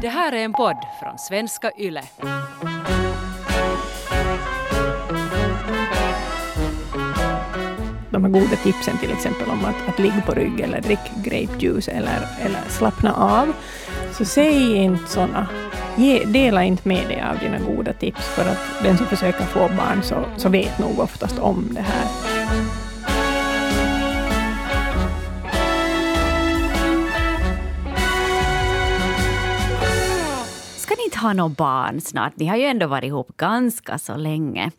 [0.00, 2.02] Det här är en podd från svenska YLE.
[8.10, 11.88] de här goda tipsen till exempel om att, att ligga på rygg eller drick grapejuice
[11.88, 13.52] eller, eller slappna av.
[14.12, 15.48] Så säg inte sådana,
[16.26, 20.02] dela inte med dig av dina goda tips för att den som försöker få barn
[20.02, 22.25] så, så vet nog oftast om det här.
[31.16, 32.36] Inte ha några barn snart?
[32.36, 34.70] Ni har ju ändå varit ihop ganska så länge.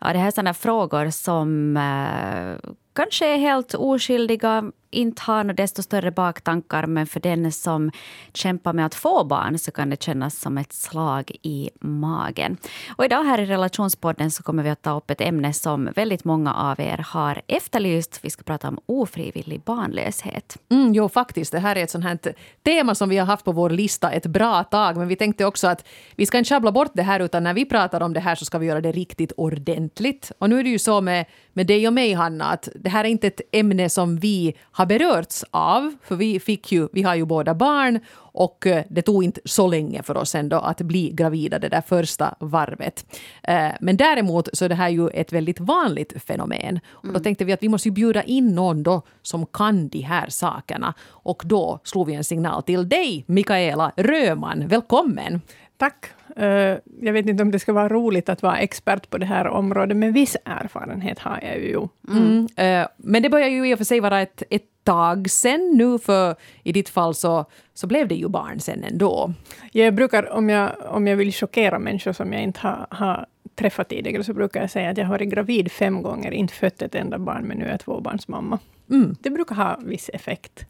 [0.00, 5.54] Ja, det här är sådana frågor som eh, kanske är helt oskyldiga, inte har några
[5.54, 7.90] desto större baktankar men för den som
[8.34, 12.56] kämpar med att få barn så kan det kännas som ett slag i magen.
[12.96, 16.24] Och idag här i relationspodden så kommer vi att ta upp ett ämne som väldigt
[16.24, 18.20] många av er har efterlyst.
[18.22, 20.56] Vi ska prata om ofrivillig barnlöshet.
[20.70, 21.52] Mm, jo, faktiskt.
[21.52, 22.18] Det här är ett sånt här
[22.64, 24.96] tema som vi har haft på vår lista ett bra tag.
[24.96, 25.86] Men vi tänkte också att
[26.16, 28.44] vi ska inte sjabbla bort det här utan när vi pratar om det här så
[28.44, 30.32] ska vi göra det riktigt ordentligt.
[30.38, 33.04] Och nu är det ju så med, med dig och mig, Hanna, att det här
[33.04, 37.14] är inte ett ämne som vi har berörts av, för vi, fick ju, vi har
[37.14, 41.10] ju båda barn och eh, det tog inte så länge för oss ändå att bli
[41.10, 43.06] gravida det där första varvet.
[43.42, 46.80] Eh, men däremot så är det här ju ett väldigt vanligt fenomen.
[46.90, 47.22] Och då mm.
[47.22, 50.94] tänkte vi att vi måste bjuda in någon då som kan de här sakerna.
[51.06, 54.68] Och då slog vi en signal till dig, Mikaela Röman.
[54.68, 55.40] Välkommen!
[55.78, 56.06] Tack.
[56.36, 59.46] Eh, jag vet inte om det ska vara roligt att vara expert på det här
[59.48, 61.88] området, men viss erfarenhet har jag ju.
[62.08, 62.48] Mm.
[62.56, 62.88] Mm.
[62.96, 66.36] Men det börjar ju i och för sig vara ett, ett tag sen nu, för
[66.62, 69.32] i ditt fall så, så blev det ju barn sen ändå.
[69.72, 73.88] Jag brukar, om jag, om jag vill chockera människor som jag inte har, har träffat
[73.88, 76.94] tidigare, så brukar jag säga att jag har varit gravid fem gånger, inte fött ett
[76.94, 78.58] enda barn, men nu är jag tvåbarnsmamma.
[78.90, 79.16] Mm.
[79.20, 80.66] Det brukar ha viss effekt.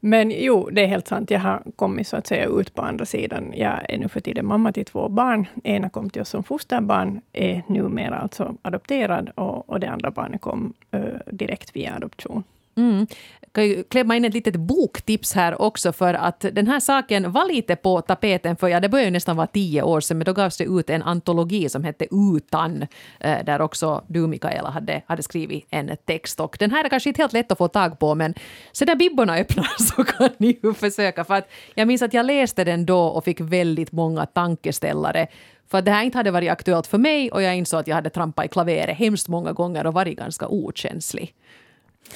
[0.00, 1.30] Men jo, det är helt sant.
[1.30, 3.52] Jag har kommit så att säga ut på andra sidan.
[3.56, 5.46] Jag är nu för tiden mamma till två barn.
[5.64, 10.40] Ena kom till oss som fosterbarn, är numera alltså adopterad och, och det andra barnet
[10.40, 11.02] kom uh,
[11.32, 12.42] direkt via adoption.
[12.80, 13.06] Mm.
[13.52, 17.52] Kan ju klämma in ett litet boktips här också för att den här saken var
[17.52, 20.32] lite på tapeten för ja, det började ju nästan vara tio år sedan men då
[20.32, 22.86] gavs det ut en antologi som hette Utan
[23.20, 26.40] eh, där också du Mikaela hade, hade skrivit en text.
[26.40, 28.34] Och den här är kanske inte helt lätt att få tag på men
[28.72, 31.24] så när bibborna öppnar så kan ni ju försöka.
[31.24, 35.26] För att jag minns att jag läste den då och fick väldigt många tankeställare.
[35.70, 37.94] För att det här inte hade varit aktuellt för mig och jag insåg att jag
[37.94, 41.34] hade trampat i klaveret hemskt många gånger och varit ganska okänslig.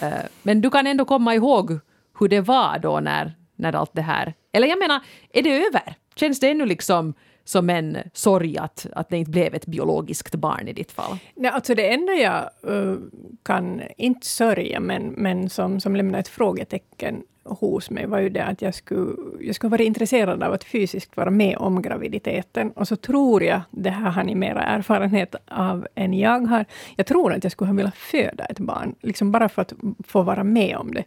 [0.03, 1.79] Eh, men du kan ändå komma ihåg
[2.19, 4.35] hur det var då när, när allt det här...
[4.53, 5.01] Eller jag menar,
[5.33, 5.95] är det över?
[6.15, 10.69] Känns det ännu liksom som en sorg att, att det inte blev ett biologiskt barn
[10.69, 11.19] i ditt fall?
[11.35, 12.97] Nej, alltså det enda jag uh,
[13.43, 18.45] kan, inte sörja, men, men som, som lämnar ett frågetecken hos mig var ju det
[18.45, 22.71] att jag skulle, jag skulle vara intresserad av att fysiskt vara med om graviditeten.
[22.71, 26.65] Och så tror jag, det här har ni mera erfarenhet av än jag har,
[26.97, 29.73] jag tror att jag skulle ha velat föda ett barn, liksom bara för att
[30.07, 31.05] få vara med om det.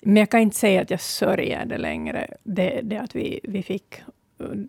[0.00, 3.62] Men jag kan inte säga att jag sörjer det längre, det, det att vi, vi
[3.62, 4.02] fick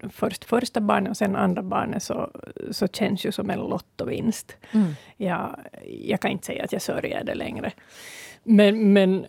[0.09, 2.29] först första barnet och sen andra barnet, så,
[2.71, 4.57] så känns ju som en lottovinst.
[4.71, 4.93] Mm.
[5.17, 5.55] Jag,
[6.01, 7.71] jag kan inte säga att jag sörjer det längre.
[8.43, 9.25] Men, men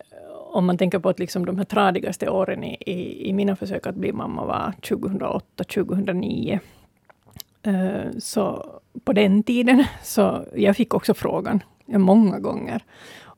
[0.51, 3.87] om man tänker på att liksom de här tradigaste åren i, i, i mina försök
[3.87, 6.59] att bli mamma var 2008, 2009.
[7.67, 8.65] Uh, så
[9.03, 12.83] på den tiden, så jag fick också frågan många gånger.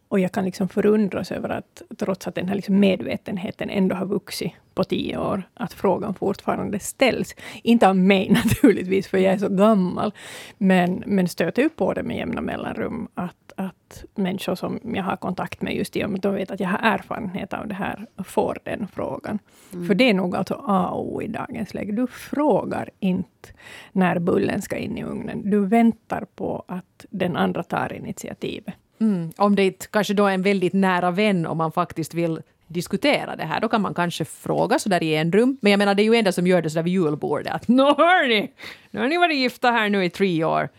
[0.08, 4.06] Och jag kan liksom förundras över att trots att den här liksom medvetenheten ändå har
[4.06, 7.36] vuxit på tio år, att frågan fortfarande ställs.
[7.64, 10.12] Inte av mig naturligtvis, för jag är så gammal,
[10.58, 13.73] men, men stöter ju på det med jämna mellanrum, att, att
[14.16, 16.70] människor som jag har kontakt med just i och med att de vet att jag
[16.70, 19.40] har erfarenhet av det här, får den frågan.
[19.74, 19.88] Mm.
[19.88, 21.92] För det är nog alltså A och O i dagens läge.
[21.92, 23.50] Du frågar inte
[23.92, 25.50] när bullen ska in i ugnen.
[25.50, 28.74] Du väntar på att den andra tar initiativet.
[29.00, 29.32] Mm.
[29.38, 33.44] Om det kanske då är en väldigt nära vän om man faktiskt vill diskutera det
[33.44, 35.58] här, då kan man kanske fråga så där i en rum.
[35.62, 37.54] Men jag menar, det är ju en som gör det så där vid julbordet.
[37.54, 38.52] Att nå hörni,
[38.92, 40.70] nu har ni varit gifta här nu i tre år.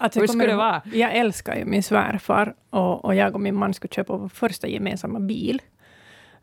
[0.00, 0.82] Att Hur skulle det vara?
[0.92, 4.68] Jag älskar ju min svärfar och, och jag och min man skulle köpa vår första
[4.68, 5.62] gemensamma bil.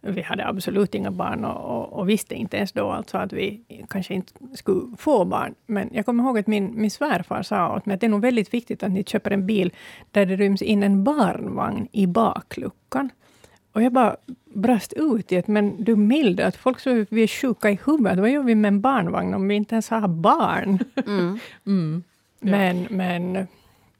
[0.01, 3.61] Vi hade absolut inga barn och, och, och, visste inte ens då alltså att vi
[3.89, 5.55] kanske inte skulle få barn.
[5.65, 8.21] Men jag kommer ihåg att min, min svärfar sa åt mig att det är nog
[8.21, 9.73] väldigt viktigt att ni köper en bil
[10.11, 13.09] där det ryms in en barnvagn i bakluckan.
[13.71, 14.15] Och jag bara
[14.53, 18.19] brast ut i att, men du milde, att folk så vi är sjuka i huvudet.
[18.19, 20.79] Vad gör vi med en barnvagn om vi inte ens har barn?
[21.07, 21.39] Mm.
[21.65, 22.03] Mm.
[22.39, 22.87] Men, ja.
[22.89, 23.47] men...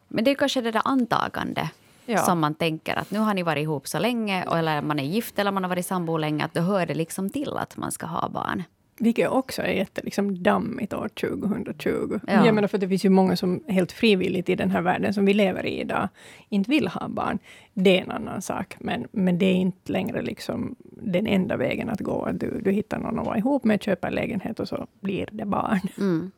[0.09, 1.69] Men det är kanske det där antagande
[2.07, 2.17] ja.
[2.17, 5.39] som man tänker att nu har ni varit ihop så länge, eller man är gift
[5.39, 8.05] eller man har varit sambo länge, att då hör det liksom till att man ska
[8.05, 8.63] ha barn.
[8.99, 12.19] vilket också är jätte liksom, dammigt år 2020.
[12.27, 12.45] Ja.
[12.45, 15.25] Jag menar för det finns ju många som helt frivilligt i den här världen som
[15.25, 16.09] vi lever i idag
[16.49, 17.39] inte vill ha barn.
[17.73, 21.89] Det är en annan sak, men, men det är inte längre liksom den enda vägen
[21.89, 22.23] att gå.
[22.23, 25.29] Att du, du hittar någon att vara ihop med, köper en lägenhet och så blir
[25.31, 25.79] det barn.
[25.97, 26.31] Mm.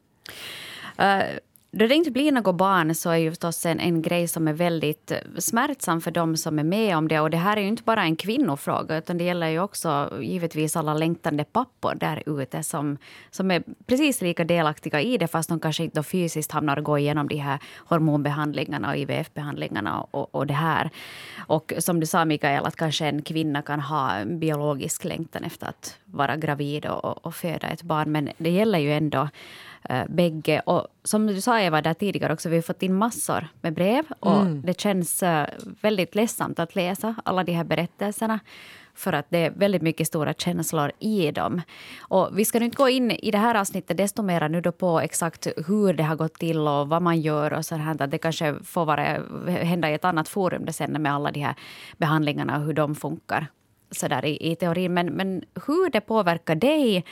[0.99, 1.37] Uh,
[1.71, 4.53] då det inte blir något barn så är ju förstås en, en grej som är
[4.53, 7.19] väldigt eh, smärtsam för dem som är med om det.
[7.19, 10.75] Och det här är ju inte bara en kvinnofråga utan det gäller ju också givetvis
[10.75, 12.97] alla längtande pappor där ute som,
[13.31, 16.99] som är precis lika delaktiga i det fast de kanske inte fysiskt hamnar och går
[16.99, 20.89] igenom de här hormonbehandlingarna och IVF-behandlingarna och, och det här.
[21.47, 25.67] Och som du sa Mikael, att kanske en kvinna kan ha en biologisk längtan efter
[25.67, 28.11] att vara gravid och, och föda ett barn.
[28.11, 29.29] Men det gäller ju ändå
[29.91, 30.59] uh, bägge.
[30.59, 34.03] Och som du sa Eva där tidigare också, vi har fått in massor med brev.
[34.19, 34.61] Och Mm.
[34.61, 35.43] det känns uh,
[35.81, 38.39] väldigt ledsamt att läsa alla de här berättelserna.
[38.93, 41.61] För att det är väldigt mycket stora känslor i dem.
[41.99, 44.71] Och vi ska nu inte gå in i det här avsnittet desto mer nu då
[44.71, 48.07] på exakt hur det har gått till och vad man gör och så här.
[48.07, 49.03] Det kanske får vara,
[49.47, 51.55] hända i ett annat forum det sen med alla de här
[51.97, 53.47] behandlingarna och hur de funkar
[53.91, 54.93] så där i, i teorin.
[54.93, 57.05] Men, men hur det påverkar dig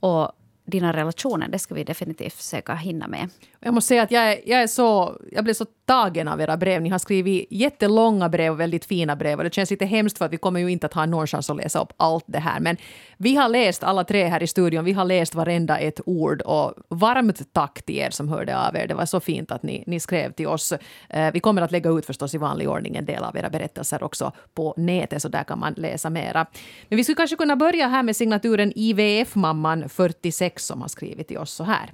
[0.00, 0.32] och
[0.64, 3.28] dina relationer, det ska vi definitivt försöka hinna med.
[3.60, 6.56] Jag måste säga att jag, är, jag, är så, jag blev så tagen av era
[6.56, 6.82] brev.
[6.82, 9.38] Ni har skrivit jättelånga brev och väldigt fina brev.
[9.38, 11.50] Och det känns lite hemskt för att vi kommer ju inte att ha någon chans
[11.50, 12.60] att läsa upp allt det här.
[12.60, 12.76] Men
[13.16, 16.40] vi har läst, alla tre här i studion, vi har läst varenda ett ord.
[16.40, 18.86] Och varmt tack till er som hörde av er.
[18.86, 20.72] Det var så fint att ni, ni skrev till oss.
[21.08, 24.02] Eh, vi kommer att lägga ut förstås i vanlig ordning en del av era berättelser
[24.02, 26.46] också på nätet, så där kan man läsa mera.
[26.88, 31.38] Men vi skulle kanske kunna börja här med signaturen IVF-mamman 46 som har skrivit till
[31.38, 31.90] oss så här.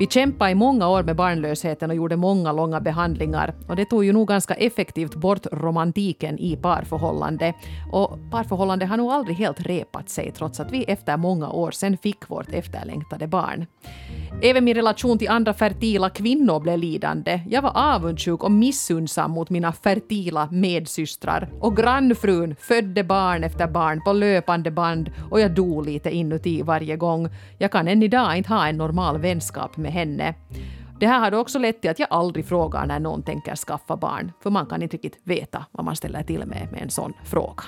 [0.00, 3.54] Vi kämpade i många år med barnlösheten och gjorde många långa behandlingar.
[3.68, 7.54] Och det tog ju nog ganska effektivt bort romantiken i parförhållande.
[7.92, 11.98] Och parförhållande har nog aldrig helt repat sig trots att vi efter många år sen
[11.98, 13.66] fick vårt efterlängtade barn.
[14.42, 17.40] Även min relation till andra fertila kvinnor blev lidande.
[17.48, 21.48] Jag var avundsjuk och missunnsam mot mina fertila medsystrar.
[21.60, 26.96] Och grannfrun födde barn efter barn på löpande band och jag dog lite inuti varje
[26.96, 27.28] gång.
[27.58, 30.34] Jag kan än idag inte ha en normal vänskap med henne.
[31.00, 34.32] Det här hade också lett till att jag aldrig frågar när någon tänker skaffa barn,
[34.42, 37.62] för man kan inte riktigt veta vad man ställer till med med en sån fråga.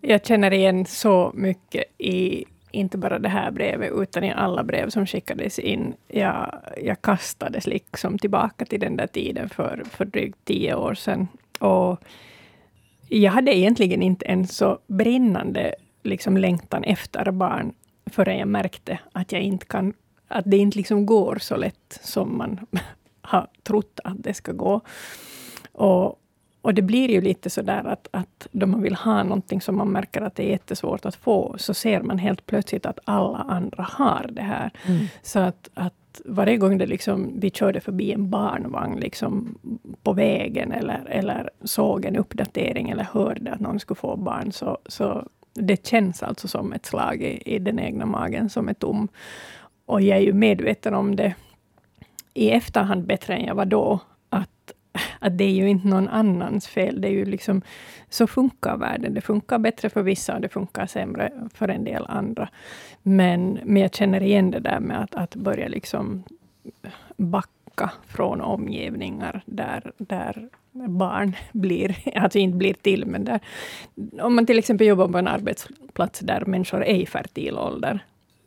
[0.00, 4.90] Jag känner igen så mycket i inte bara det här brevet, utan i alla brev
[4.90, 5.94] som skickades in.
[6.08, 11.28] Jag, jag kastades liksom tillbaka till den där tiden för, för drygt tio år sedan.
[11.58, 12.00] Och
[13.08, 17.72] jag hade egentligen inte en så brinnande liksom, längtan efter barn,
[18.06, 19.92] förrän jag märkte att, jag inte kan,
[20.30, 22.60] att det inte liksom går så lätt som man
[23.22, 24.80] har trott att det ska gå.
[25.72, 26.20] Och,
[26.62, 29.76] och det blir ju lite så där att, att då man vill ha någonting som
[29.76, 33.38] man märker att det är jättesvårt att få, så ser man helt plötsligt att alla
[33.38, 34.70] andra har det här.
[35.22, 39.58] Så att, att varje gång det liksom, vi körde förbi en barnvagn liksom
[40.02, 44.78] på vägen, eller, eller såg en uppdatering, eller hörde att någon skulle få barn, så,
[44.86, 49.08] så det känns alltså som ett slag i, i den egna magen som är tom.
[49.90, 51.34] Och jag är ju medveten om det
[52.34, 54.72] i efterhand bättre än jag var då, att,
[55.18, 57.00] att det är ju inte någon annans fel.
[57.00, 57.62] Det är ju liksom,
[58.08, 59.14] så funkar världen.
[59.14, 62.48] Det funkar bättre för vissa och det funkar sämre för en del andra.
[63.02, 66.22] Men, men jag känner igen det där med att, att börja liksom
[67.16, 73.40] backa från omgivningar där, där barn blir, alltså inte blir till, men där,
[74.20, 78.04] om man till exempel jobbar på en arbetsplats där människor är i fertil ålder,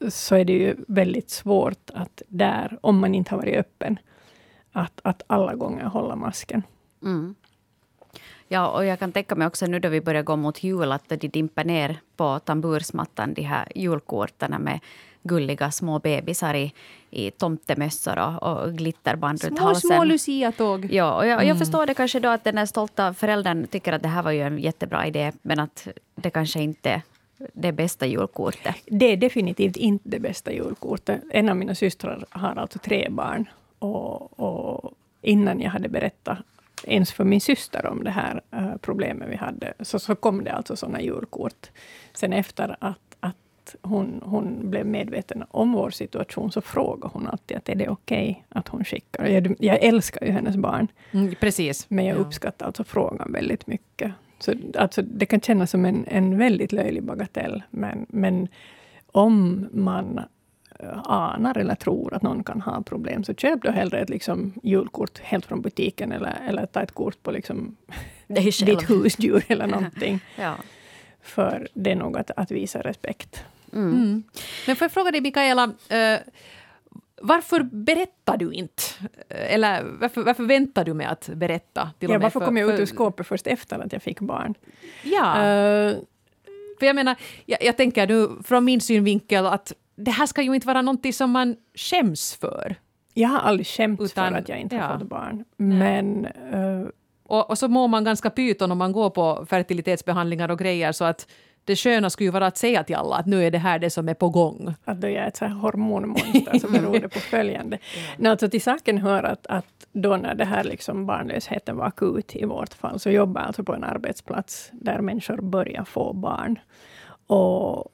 [0.10, 4.00] så är det ju väldigt svårt att där, om man inte har varit öppen,
[4.72, 6.64] att, att alla gånger hålla masken.
[7.04, 7.36] Mm.
[8.48, 11.10] Ja, och jag kan tänka mig också nu då vi börjar gå mot jul att
[11.10, 14.80] de dimper ner på tambursmattan de här julkorten med
[15.24, 16.74] gulliga små bebisar i,
[17.10, 19.90] i tomtemössor och, och glitterband runt Små, halsen.
[19.90, 20.88] små Lucia-tåg.
[20.92, 24.02] Ja, och jag, jag förstår det kanske då att den där stolta föräldern tycker att
[24.02, 27.02] det här var ju en jättebra idé, men att det kanske inte är
[27.54, 28.76] det bästa julkortet.
[28.86, 31.22] Det är definitivt inte det bästa julkortet.
[31.30, 33.50] En av mina systrar har alltså tre barn.
[33.80, 36.38] Och, och innan jag hade berättat
[36.84, 40.52] ens för min syster om det här uh, problemet vi hade, så, så kom det
[40.52, 41.70] alltså sådana julkort.
[42.14, 47.58] Sen efter att, att hon, hon blev medveten om vår situation, så frågade hon alltid
[47.58, 49.26] att är det okej okay att hon skickar.
[49.26, 51.86] Jag, jag älskar ju hennes barn, Mm, precis.
[51.90, 52.22] men jag Ja.
[52.22, 54.12] uppskattar alltså frågan väldigt mycket.
[54.44, 58.48] Så, alltså, det kan kännas som en, en väldigt löjlig bagatell, men, men
[59.12, 60.20] om man
[60.80, 64.54] eh, anar eller tror att någon kan ha problem, så köp då hellre ett liksom,
[64.64, 67.76] julkort helt från butiken, eller, eller ta ett kort på liksom,
[68.66, 70.20] ditt husdjur eller någonting.
[70.40, 70.56] Ja.
[71.22, 73.44] För det är nog att, att visa respekt.
[73.74, 74.24] Mm.
[74.68, 76.20] Men får jag fråga dig, Mikaela, eh,
[77.26, 78.84] varför berättar du inte?
[79.30, 81.90] Eller varför, varför väntar du med att berätta?
[82.00, 84.54] Till Ja, varför för- kom jag ut ur skåpet först efter att jag fick barn?
[85.04, 85.96] Ja, Eh,
[86.80, 87.16] för jag menar,
[87.46, 91.14] jag, jag tänker nu från min synvinkel att det här ska ju inte vara någonting
[91.14, 92.76] som man skäms för.
[93.14, 94.82] jag har aldrig skämts Utan- för att jag inte ja.
[94.82, 95.46] har fått barn.
[95.58, 96.88] Men eh,
[97.24, 101.04] Och, och så mår man ganska pyton om man går på fertilitetsbehandlingar och grejer så
[101.06, 101.28] att
[101.66, 103.90] det sköna skulle ju vara att säga till alla att nu är det här det
[103.90, 104.76] som är på gång.
[104.86, 107.78] att då jag är ett så här hormonmonster så beror på följande.
[108.18, 112.36] Nej, alltså till saken hör att, att då när det här liksom barnlösheten var akut
[112.36, 116.60] i vårt fall, så jobbade jag alltså på en arbetsplats där människor börjar få barn.
[117.28, 117.90] Och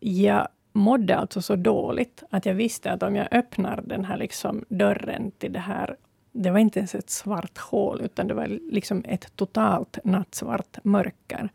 [0.00, 4.64] jag mådde alltså så dåligt att jag visste att om jag öppnar den här liksom
[4.68, 5.96] dörren till det här
[6.36, 11.48] det var inte ens ett svart hål, utan det var liksom ett totalt nattsvart mörker.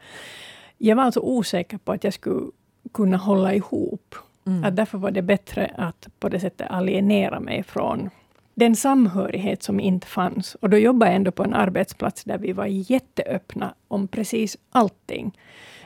[0.81, 2.51] Jag var alltså osäker på att jag skulle
[2.93, 4.15] kunna hålla ihop.
[4.63, 8.09] Att därför var det bättre att på det sättet alienera mig från
[8.53, 10.55] den samhörighet som inte fanns.
[10.55, 15.37] Och då jobbade jag ändå på en arbetsplats där vi var jätteöppna om precis allting.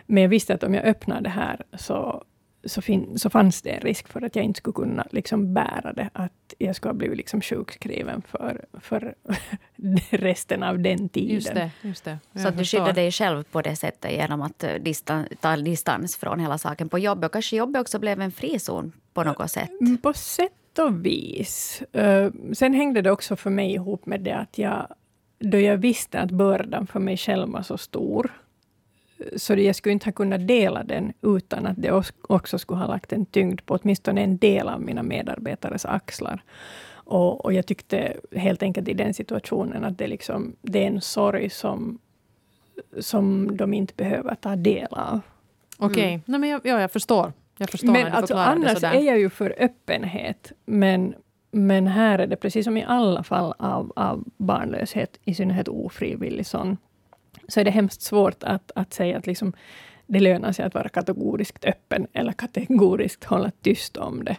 [0.05, 2.23] Men jag visste att om jag öppnade det här så,
[2.65, 5.93] så, fin, så fanns det en risk för att jag inte skulle kunna liksom bära
[5.93, 6.10] det.
[6.13, 9.15] Att jag skulle ha blivit liksom sjukskriven för, för
[10.10, 11.36] resten av den tiden.
[11.36, 11.72] Just det.
[11.82, 12.17] Just det.
[12.36, 16.15] Så att du skyddar dig själv på det sättet genom att eh, distan, ta distans
[16.15, 17.25] från hela saken på jobbet.
[17.25, 19.82] Och kanske jobbet också blev en frizon på något sätt.
[19.82, 21.82] Mm, På sätt och vis.
[21.82, 24.88] Eh, sen hängde det också för mig ihop med det att jag,
[25.39, 28.32] då jag visste att bördan för mig själv var så stor,
[29.36, 33.13] så jag skulle inte ha kunnat dela den utan att det också skulle ha lagt
[33.13, 36.43] en tyngd på åtminstone en del av mina medarbetares axlar.
[37.05, 41.01] Och, och jag tyckte helt enkelt i den situationen att det, liksom, det är en
[41.01, 42.00] sorg som,
[43.00, 45.20] som de inte behöver ta del av.
[45.77, 47.34] Okej, Nej, men jag, ja, jag förstår.
[47.58, 50.51] Jag förstår Men alltså annars är jag ju för öppenhet.
[50.65, 51.15] Men,
[51.51, 56.46] men här är det precis som i alla fall av, av barnlöshet, i synnerhet ofrivillig
[56.46, 56.77] sån,
[57.47, 59.53] så är det hemskt svårt att, att säga att liksom,
[60.07, 64.37] det lönar sig att vara kategoriskt öppen eller kategoriskt hålla tyst om det.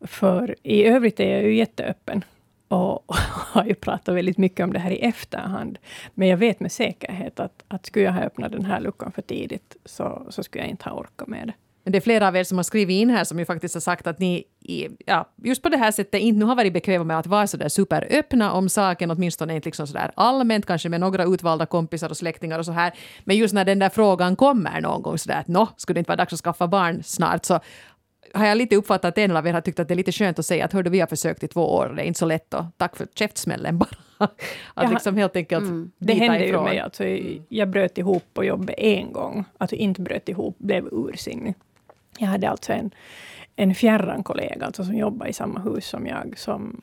[0.00, 2.24] För i övrigt är jag ju jätteöppen
[2.68, 3.04] och,
[3.52, 5.78] har ju pratat väldigt mycket om det här i efterhand.
[6.14, 9.22] Men jag vet med säkerhet att, att skulle jag ha öppnat den här luckan för
[9.22, 11.54] tidigt, så, så skulle jag inte ha orkat med det.
[11.92, 14.06] Det är flera av er som har skrivit in här som ju faktiskt har sagt
[14.06, 17.18] att ni i, ja, just på det här sättet inte nu har varit bekväma med
[17.18, 21.00] att vara så där superöppna om saken, åtminstone inte liksom så där allmänt, kanske med
[21.00, 22.92] några utvalda kompisar och släktingar och så här.
[23.24, 25.98] Men just när den där frågan kommer någon gång så där att nå, skulle det
[25.98, 27.60] inte vara dags att skaffa barn snart, så
[28.34, 30.38] har jag lite uppfattat att en av er har tyckt att det är lite skönt
[30.38, 32.26] att säga att hörde vi har försökt i två år och det är inte så
[32.26, 33.90] lätt och tack för käftsmällen bara.
[34.18, 34.32] Att
[34.74, 34.90] Jaha.
[34.90, 35.64] liksom helt enkelt
[35.98, 36.64] Det bita hände ju ifrån.
[36.64, 36.78] mig.
[36.78, 37.04] Alltså,
[37.48, 39.44] Jag bröt ihop på jobbet en gång.
[39.58, 41.54] Alltså inte bröt ihop, blev ursinnig.
[42.20, 42.90] Jag hade alltså en,
[43.56, 46.80] en fjärran kollega alltså, som jobbade i samma hus som jag, som,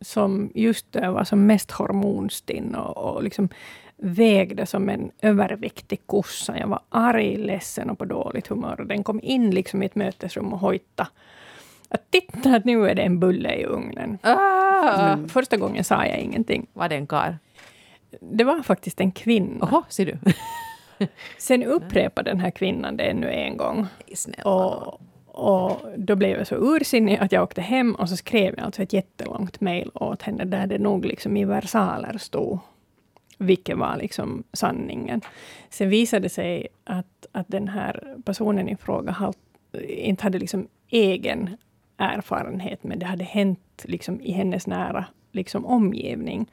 [0.00, 3.48] som just var som mest hormonstinn och, och liksom
[3.96, 6.58] vägde som en överviktig kossa.
[6.58, 8.80] Jag var arg, ledsen och på dåligt humör.
[8.80, 11.08] Och den kom in liksom i ett mötesrum och hojta.
[11.88, 14.18] Att titta, att nu är det en bulle i ugnen.
[14.22, 16.66] Ah, Första gången sa jag ingenting.
[16.72, 17.32] Var det en karl?
[18.20, 19.68] Det var faktiskt en kvinna.
[19.70, 20.18] Jaha, ser du?
[21.38, 23.86] Sen upprepade den här kvinnan det ännu en gång.
[24.14, 24.50] Snälla.
[24.50, 28.64] Och, och då blev jag så ursinnig att jag åkte hem och så skrev jag
[28.64, 32.58] alltså ett jättelångt mejl åt henne där det nog liksom i versaler stod
[33.38, 35.20] vilket var liksom sanningen.
[35.70, 39.38] Sen visade det sig att, att den här personen i fråga halt,
[39.88, 41.56] inte hade liksom egen
[41.96, 46.46] erfarenhet, men det hade hänt liksom i hennes nära liksom omgivning.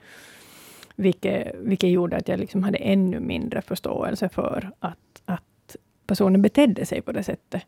[1.01, 5.75] Vilket, vilket gjorde att jag liksom hade ännu mindre förståelse för att, att
[6.07, 7.61] personen betedde sig på det sättet.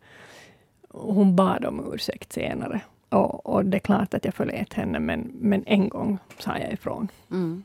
[0.90, 2.82] Hon bad om ursäkt senare.
[3.10, 6.74] Och, och det är klart att jag förlät henne, men, men en gång sa jag
[6.74, 7.08] ifrån.
[7.32, 7.63] Mm.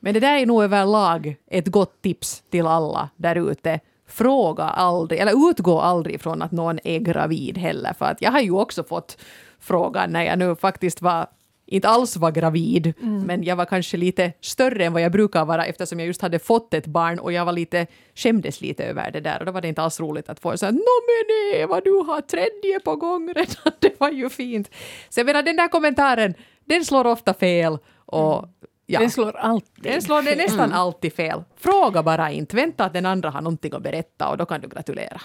[0.00, 3.80] Men det där är nog överlag ett gott tips till alla där ute.
[4.06, 7.92] Fråga aldrig, eller utgå aldrig från att någon är gravid heller.
[7.92, 9.18] För att jag har ju också fått
[9.58, 11.26] frågan när jag nu faktiskt var
[11.70, 12.92] inte alls var gravid,
[13.26, 16.38] men jag var kanske lite större än vad jag brukar vara eftersom jag just hade
[16.38, 19.60] fått ett barn och jag var lite, skämdes lite över det där och då var
[19.60, 22.96] det inte alls roligt att få så här, Nå men Eva, du har tredje på
[22.96, 24.70] gång redan, det var ju fint.
[25.08, 26.34] Så jag menar den där kommentaren,
[26.64, 28.48] den slår ofta fel och
[28.86, 29.00] ja.
[29.00, 29.84] Den slår alltid.
[29.84, 31.44] Den slår det nästan alltid fel.
[31.56, 32.56] Fråga bara inte.
[32.56, 35.20] Vänta att den andra har någonting att berätta och då kan du gratulera.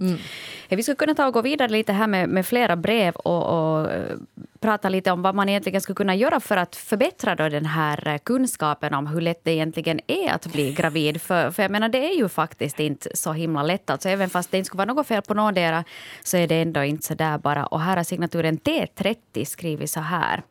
[0.00, 0.18] Mm.
[0.68, 3.90] Vi skulle kunna ta och gå vidare lite här med, med flera brev och, och
[3.90, 4.16] eh,
[4.60, 8.08] prata lite om vad man egentligen skulle kunna göra för att förbättra då den här
[8.08, 11.22] eh, kunskapen om hur lätt det egentligen är att bli gravid.
[11.30, 13.90] För, för jag menar, det är ju faktiskt inte så himla lätt.
[13.90, 15.84] Alltså, även fast det inte skulle vara något fel på någondera
[16.22, 17.66] så är det ändå inte så där bara.
[17.66, 20.42] Och här har signaturen T30 skrivit så här.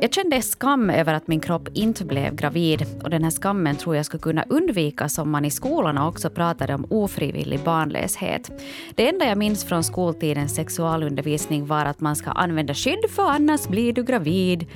[0.00, 3.96] Jag kände skam över att min kropp inte blev gravid och den här skammen tror
[3.96, 8.50] jag skulle kunna undvikas om man i skolorna också pratade om ofrivillig barnlöshet.
[8.94, 13.68] Det enda jag minns från skoltidens sexualundervisning var att man ska använda skydd för annars
[13.68, 14.66] blir du gravid.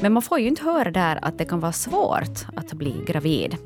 [0.00, 3.56] Men man får ju inte höra där att det kan vara svårt att bli gravid.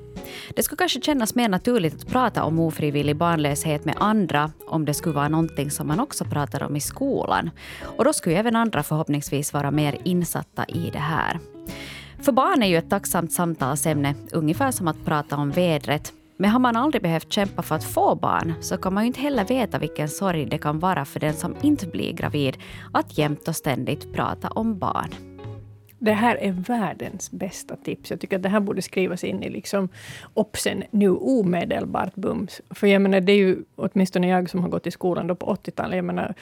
[0.57, 4.95] Det skulle kanske kännas mer naturligt att prata om ofrivillig barnlöshet med andra om det
[4.95, 7.51] skulle vara någonting som man också pratar om i skolan.
[7.97, 11.39] Och då skulle även andra förhoppningsvis vara mer insatta i det här.
[12.21, 16.13] För barn är ju ett tacksamt samtalsämne, ungefär som att prata om vädret.
[16.37, 19.21] Men har man aldrig behövt kämpa för att få barn så kan man ju inte
[19.21, 22.57] heller veta vilken sorg det kan vara för den som inte blir gravid
[22.93, 25.28] att jämt och ständigt prata om barn.
[25.99, 28.11] Det här är världens bästa tips.
[28.11, 29.89] Jag tycker att det här borde skrivas in i liksom
[30.35, 32.61] OPSen nu omedelbart bums.
[32.71, 35.55] För jag menar, det är ju åtminstone jag som har gått i skolan då på
[35.55, 35.97] 80-talet.
[35.97, 36.35] Jag menar,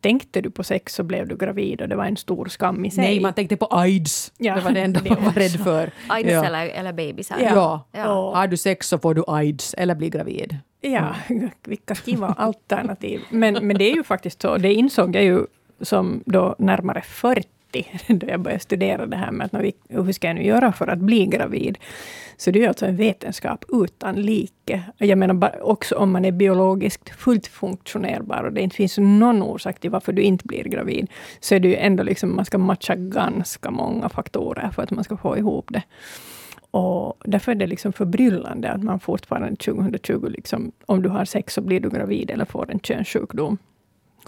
[0.00, 2.90] tänkte du på sex så blev du gravid och det var en stor skam i
[2.90, 3.04] sig.
[3.04, 4.32] Nej, man tänkte på aids.
[4.38, 5.90] Ja, det var det enda man var rädd för.
[6.08, 6.44] Aids ja.
[6.44, 7.36] eller, eller bebisar.
[7.40, 7.50] Ja.
[7.54, 7.84] ja.
[7.92, 8.34] ja.
[8.34, 10.56] Har du sex så får du aids eller blir gravid.
[10.80, 11.50] Ja, mm.
[11.64, 13.20] vilka kiva alternativ.
[13.30, 15.46] Men, men det är ju faktiskt så, det insåg jag ju
[15.80, 17.48] som då närmare 40
[18.08, 20.98] då jag började studera det här med att hur ska jag nu göra för att
[20.98, 21.78] bli gravid.
[22.36, 24.82] Så det är alltså en vetenskap utan like.
[24.98, 29.80] Jag menar också om man är biologiskt fullt funktionerbar och det inte finns någon orsak
[29.80, 31.10] till varför du inte blir gravid,
[31.40, 35.04] så är det ju ändå liksom, man ska matcha ganska många faktorer för att man
[35.04, 35.82] ska få ihop det.
[36.70, 41.54] Och därför är det liksom förbryllande att man fortfarande 2020, liksom, om du har sex
[41.54, 43.58] så blir du gravid eller får en könssjukdom.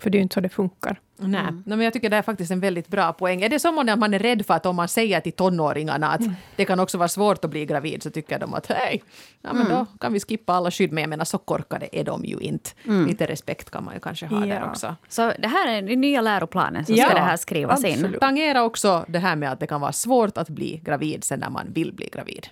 [0.01, 1.01] För det är ju inte så det funkar.
[1.23, 1.63] Nej, mm.
[1.67, 3.43] men jag tycker det är faktiskt en väldigt bra poäng.
[3.43, 6.21] Är det som om man är rädd för att om man säger till tonåringarna att
[6.21, 6.35] mm.
[6.57, 9.03] det kan också vara svårt att bli gravid så tycker de att hej,
[9.43, 9.79] ja, men mm.
[9.79, 10.93] då kan vi skippa alla skydd.
[10.93, 12.71] Men jag menar så korkade är de ju inte.
[12.87, 13.07] Mm.
[13.07, 14.55] Lite respekt kan man ju kanske ha ja.
[14.55, 14.97] där också.
[15.09, 18.15] Så det här är den nya läroplanen så ja, ska det här skrivas absolut.
[18.15, 18.21] in.
[18.21, 21.51] Tangera också det här med att det kan vara svårt att bli gravid sen när
[21.51, 22.49] man vill bli gravid.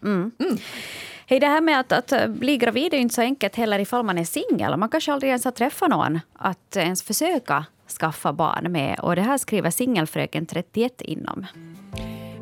[1.30, 4.04] Hej, det här med att, att, eh, bli gravid är inte så enkelt heller ifall
[4.04, 4.76] man är singel.
[4.76, 7.64] Man kanske aldrig ens har träffat någon att ens försöka
[8.00, 9.00] skaffa barn med.
[9.00, 11.46] Och det här skriver singelfröken 31 inom.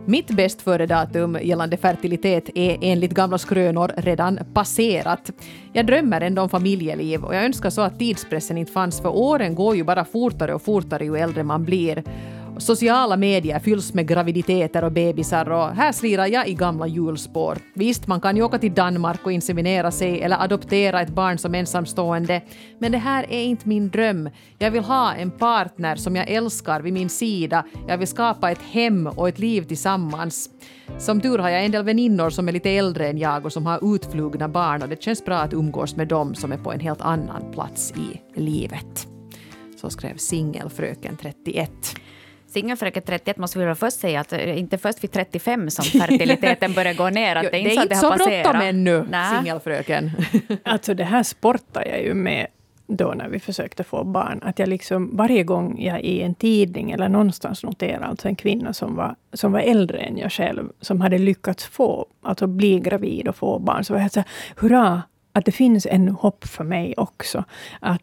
[0.05, 5.31] Mitt bäst före-datum gällande fertilitet är enligt gamla skrönor redan passerat.
[5.73, 9.55] Jag drömmer ändå om familjeliv och jag önskar så att tidspressen inte fanns för åren
[9.55, 12.05] går ju bara fortare och fortare ju äldre man blir.
[12.59, 17.59] Sociala medier fylls med graviditeter och bebisar och här slirar jag i gamla hjulspår.
[17.75, 21.55] Visst, man kan ju åka till Danmark och inseminera sig eller adoptera ett barn som
[21.55, 22.43] ensamstående,
[22.79, 24.31] men det här är inte min dröm.
[24.59, 27.65] Jag vill ha en partner som jag älskar vid min sida.
[27.89, 30.51] Jag vill skapa ett hem och ett liv tillsammans.
[30.99, 33.67] Som tur har jag en del väninnor som är lite äldre än jag och som
[33.67, 36.81] har utflugna barn och det känns bra att umgås med dem som är på en
[36.81, 39.07] helt annan plats i livet.
[39.81, 41.71] Så skrev singelfröken 31.
[42.57, 46.73] Singelfröken 31 måste vi väl först säga att eh, inte först vid 35 som fertiliteten
[46.73, 47.37] börjar gå ner.
[47.37, 50.11] Att det, är inte så, det så bråttom ännu, singelfröken.
[50.65, 52.47] alltså det här sportar jag ju med
[52.87, 54.41] då när vi försökte få barn.
[54.43, 58.73] Att jag liksom varje gång jag i en tidning eller någonstans noterar alltså en kvinna
[58.73, 63.29] som var, som var äldre än jag själv, som hade lyckats få, alltså bli gravid
[63.29, 66.65] och få barn, så var jag så här, hurra, att det finns ännu hopp för
[66.65, 67.45] mig också.
[67.81, 68.03] Att,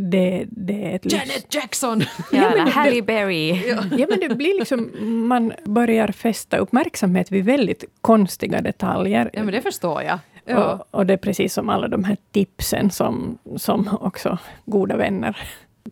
[0.00, 2.00] det, det är ett Janet Jackson!
[2.32, 3.68] Ja, ja Halle Berry.
[3.98, 4.90] ja, men det blir liksom,
[5.28, 9.30] man börjar fästa uppmärksamhet vid väldigt konstiga detaljer.
[9.32, 10.18] Ja, men det förstår jag.
[10.44, 10.72] Ja.
[10.72, 15.36] Och, och, det är precis som alla de här tipsen som, som också goda vänner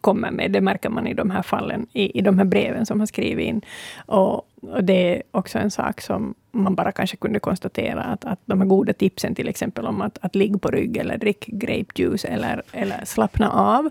[0.00, 0.50] kommer med.
[0.52, 3.46] Det märker man i de här fallen, i, i de här breven som har skrivit
[3.46, 3.62] in.
[4.06, 8.40] Och, och det är också en sak som man bara kanske kunde konstatera att, att
[8.44, 12.24] de här goda tipsen, till exempel om att, att ligga på rygg eller drick grapejuice
[12.24, 13.90] eller, eller slappna av.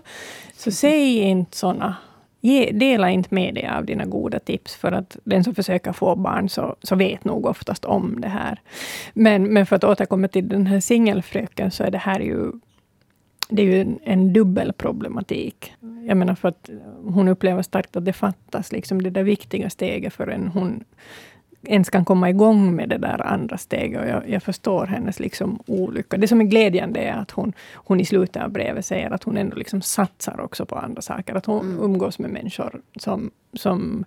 [0.56, 1.96] Så säg inte såna
[2.40, 6.16] Ge, dela inte med dig av dina goda tips, för att den som försöker få
[6.16, 8.60] barn så, så vet nog oftast om det här.
[9.12, 12.52] Men, men för att återkomma till den här singelfröken, så är det här ju
[13.48, 15.72] det är ju en, en dubbel problematik.
[16.06, 16.70] Jag menar för att
[17.04, 20.84] hon upplever starkt att det fattas liksom det där viktiga steget förrän hon
[21.62, 24.00] ens kan komma igång med det där andra steget.
[24.00, 26.16] Och jag, jag förstår hennes liksom olycka.
[26.16, 29.36] Det som är glädjande är att hon, hon i slutet av brevet säger att hon
[29.36, 31.34] ändå liksom satsar också på andra saker.
[31.34, 31.84] Att hon mm.
[31.84, 34.04] umgås med människor som, som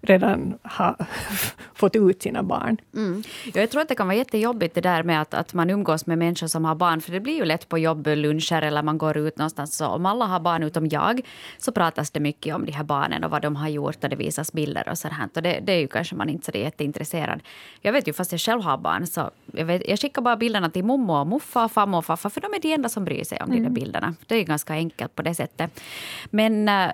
[0.00, 0.96] redan har
[1.74, 2.76] fått ut sina barn.
[2.94, 3.22] Mm.
[3.54, 6.18] Jag tror att det kan vara jättejobbigt det där med att, att man umgås med
[6.18, 7.00] människor som har barn.
[7.00, 9.76] För det blir ju lätt på jobbluncher eller man går ut någonstans.
[9.76, 11.20] Så om alla har barn utom jag
[11.58, 14.16] så pratas det mycket om de här barnen och vad de har gjort och det
[14.16, 15.36] visas bilder och sådant.
[15.36, 17.40] Och det, det är ju kanske man inte så jätteintresserad.
[17.80, 20.70] Jag vet ju, fast jag själv har barn, så jag, vet, jag skickar bara bilderna
[20.70, 23.38] till mommo och muffa, farmor och farfar, för de är de enda som bryr sig
[23.40, 23.62] om mm.
[23.62, 24.14] de där bilderna.
[24.26, 25.80] Det är ganska enkelt på det sättet.
[26.30, 26.90] Men äh,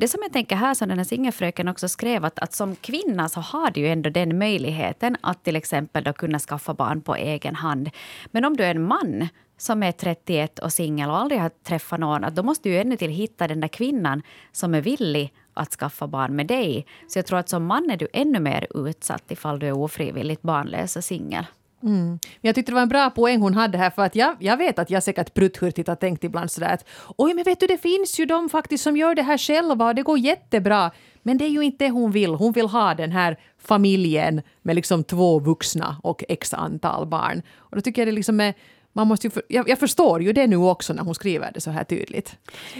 [0.00, 3.28] det som jag tänker här, som den här singelfröken också skrev, att, att som kvinna
[3.28, 7.16] så har du ju ändå den möjligheten att till exempel då kunna skaffa barn på
[7.16, 7.90] egen hand.
[8.26, 12.00] Men om du är en man som är 31 och singel och aldrig har träffat
[12.00, 15.70] någon, då måste du ju ännu till hitta den där kvinnan som är villig att
[15.70, 16.86] skaffa barn med dig.
[17.08, 20.42] Så jag tror att som man är du ännu mer utsatt ifall du är ofrivilligt
[20.42, 21.46] barnlös och singel.
[21.82, 22.18] Mm.
[22.40, 24.78] Jag tyckte det var en bra poäng hon hade här, för att jag, jag vet
[24.78, 26.84] att jag säkert prutthurtigt har tänkt ibland sådär att
[27.16, 29.94] oj, men vet du, det finns ju de faktiskt som gör det här själva och
[29.94, 30.90] det går jättebra.
[31.22, 32.34] Men det är ju inte det hon vill.
[32.34, 37.42] Hon vill ha den här familjen med liksom två vuxna och x antal barn.
[37.56, 38.54] Och då tycker jag det liksom är
[38.92, 41.70] man måste ju jag, jag, förstår ju det nu också när hon skriver det så
[41.70, 42.36] här tydligt.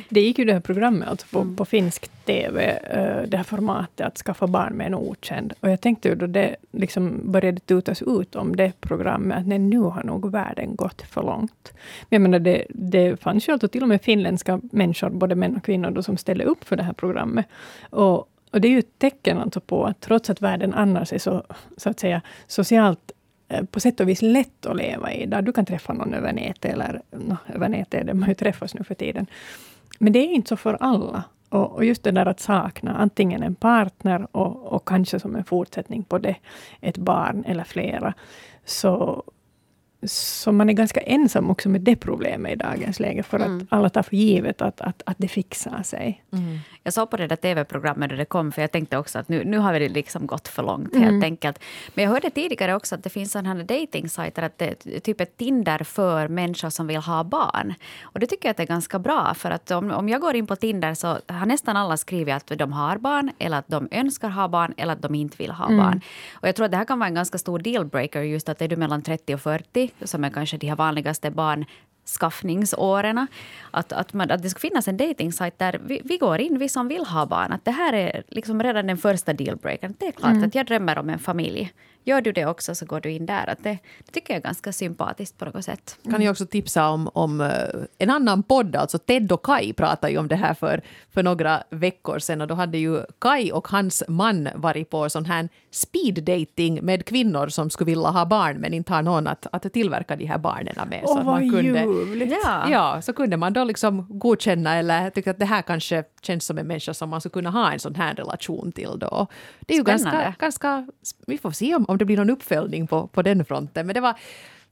[0.09, 1.57] Det gick ju det här programmet alltså på, mm.
[1.57, 5.53] på finsk TV, uh, det här formatet att skaffa barn med en okänd.
[5.61, 9.59] Och jag tänkte ju då det liksom började tutas ut om det programmet, att nej,
[9.59, 11.73] nu har nog världen gått för långt.
[12.09, 15.57] Men jag menar, det, det fanns ju alltså till och med finländska människor, både män
[15.57, 17.47] och kvinnor, då, som ställde upp för det här programmet.
[17.91, 18.19] Och,
[18.51, 21.45] och det är ju ett tecken alltså på att trots att världen annars är så,
[21.77, 23.20] så att säga, socialt Eh,
[23.51, 25.27] Eh, på sätt och vis lätt att leva i.
[25.27, 28.35] Där du kan träffa någon över nätet, eller no, över nätet är det man ju
[28.35, 29.27] träffas nu för tiden.
[29.99, 31.25] Men det är inte så för alla.
[31.49, 35.45] Och, och just det där att sakna antingen en partner och, och kanske som en
[35.45, 36.37] fortsättning på det,
[36.81, 38.15] ett barn eller flera.
[38.65, 39.23] Så,
[40.03, 43.57] så man är ganska ensam också med det problemet i dagens läge, för mm.
[43.57, 46.25] att alla tar för givet att, att, att det fixar sig.
[46.33, 46.59] Mm.
[46.83, 49.45] Jag såg på det där tv-programmet när det kom, för jag tänkte också att nu,
[49.45, 51.23] nu har vi liksom gått för långt helt mm.
[51.23, 51.59] enkelt.
[51.95, 55.37] Men jag hörde tidigare också att det finns sådana dating-sajter, att det är typ ett
[55.37, 57.75] Tinder för människor som vill ha barn.
[58.03, 60.37] Och det tycker jag att det är ganska bra, för att om, om jag går
[60.37, 63.89] in på Tinder så har nästan alla skrivit att de har barn, eller att de
[63.91, 65.77] önskar ha barn, eller att de inte vill ha mm.
[65.79, 66.01] barn.
[66.33, 68.69] Och jag tror att det här kan vara en ganska stor dealbreaker, just att är
[68.69, 71.65] du mellan 30 och 40, som är kanske de här vanligaste barn
[72.19, 73.27] skaffningsåren.
[73.71, 76.69] Att, att, man, att det ska finnas en dating där vi, vi, går in, vi
[76.69, 77.53] som vill ha barn.
[77.53, 79.95] Att det här är liksom redan den första dealbreakern.
[79.99, 80.45] Det är klart mm.
[80.45, 81.73] att jag drömmer om en familj.
[82.05, 83.51] Gör du det också så går du in där.
[83.51, 85.99] Att det, det tycker jag är ganska sympatiskt på något sätt.
[86.11, 87.49] Kan jag också tipsa om, om eh,
[87.99, 91.63] en annan podd, alltså Ted och Kai pratade ju om det här för, för några
[91.71, 96.25] veckor sedan och då hade ju Kai och hans man varit på sån här speed
[96.25, 100.17] dating med kvinnor som skulle vilja ha barn men inte har någon att, att tillverka
[100.17, 101.01] de här barnen med.
[101.05, 102.37] Åh, oh, vad ljuvligt!
[102.45, 102.71] Ja.
[102.71, 106.59] ja, så kunde man då liksom godkänna eller tycka att det här kanske känns som
[106.59, 109.27] en människa som man skulle kunna ha en sån här relation till då.
[109.61, 110.87] Det är ju ganska, ganska,
[111.27, 113.87] vi får se om, om det blir någon uppföljning på, på den fronten.
[113.87, 114.19] Men det var,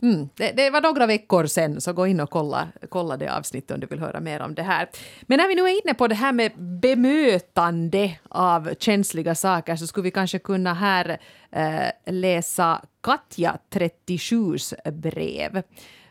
[0.03, 3.71] mm, det, det, var några veckor sen, så gå in och kolla, kolla det avsnittet
[3.71, 4.89] om du vill höra mer om det här.
[5.23, 9.87] Men när vi nu är inne på det här med bemötande av känsliga saker så
[9.87, 11.19] skulle vi kanske kunna här
[11.51, 15.63] eh, läsa Katja 37s brev.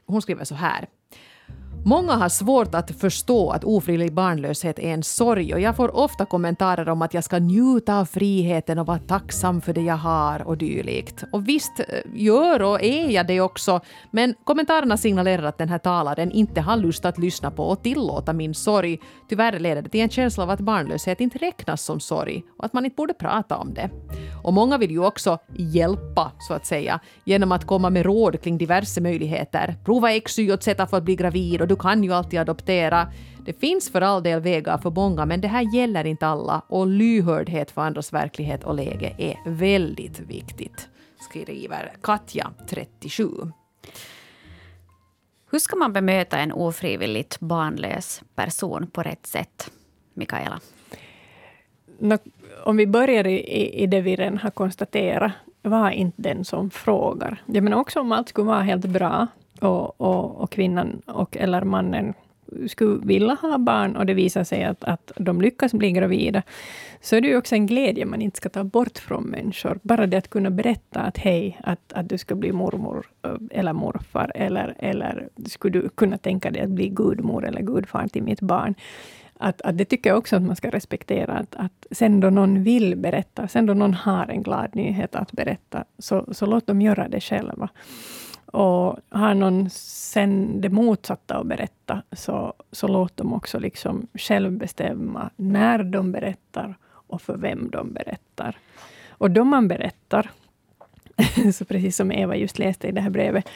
[0.06, 0.88] Hon skriver så här.
[1.88, 6.26] Många har svårt att förstå att ofrivillig barnlöshet är en sorg och jag får ofta
[6.26, 10.47] kommentarer om att jag ska njuta av friheten och vara tacksam för det jag har
[10.47, 11.23] och dylikt.
[11.32, 15.78] Och visst eh, gör och är jag det också, men kommentarerna signalerar att den här
[15.78, 19.00] talaren inte har lust att lyssna på och tillåta min sorg.
[19.30, 22.73] Tyvärr leder det till en känsla av att barnlöshet inte räknas som sorg och att
[22.73, 23.89] man inte borde prata om det.
[24.43, 28.58] Och många vill ju också hjälpa, så att säga, genom att komma med råd kring
[28.58, 29.76] diverse möjligheter.
[29.86, 33.08] Prova exyotsätta för att bli gravid och du kan ju alltid adoptera.
[33.46, 36.88] Det finns för all del vägar för många, men det här gäller inte alla och
[36.88, 40.90] lyhördhet för andras verklighet och läge är väldigt viktigt,
[41.30, 43.30] skriver Katja, 37.
[45.52, 49.72] Hur ska man bemöta en ofrivilligt barnlös person på rätt sätt,
[50.13, 50.60] Mikaela?
[52.63, 57.42] om vi börjar i, i det vi redan har konstaterat, var inte den som frågar.
[57.46, 59.28] Jag menar också om allt skulle vara helt bra,
[59.60, 62.13] och, och, och kvinnan och eller mannen
[62.67, 66.43] skulle vilja ha barn och det visar sig att, att de lyckas bli gravida,
[67.02, 69.80] så är det ju också en glädje man inte ska ta bort från människor.
[69.84, 73.74] Bara det att kunna berätta att hej, att, att du ska bli mormor eh, eller
[73.74, 78.41] morfar, eller, eller skulle du kunna tänka dig att bli gudmor eller gudfar till mitt
[78.41, 78.76] barn.
[79.39, 81.34] att, att det tycker jag också att man ska respektera.
[81.34, 85.32] Att, att sen då någon vill berätta, sen då någon har en glad nyhet att
[85.32, 87.70] berätta, så, så låt dem göra det själva.
[88.51, 94.51] Och har någon sen det motsatta att berätta, så, så låt dem också liksom själv
[94.51, 98.57] bestämma när de berättar och för vem de berättar.
[99.10, 100.31] Och då man berättar,
[101.53, 103.49] så precis som Eva just läste i det här brevet,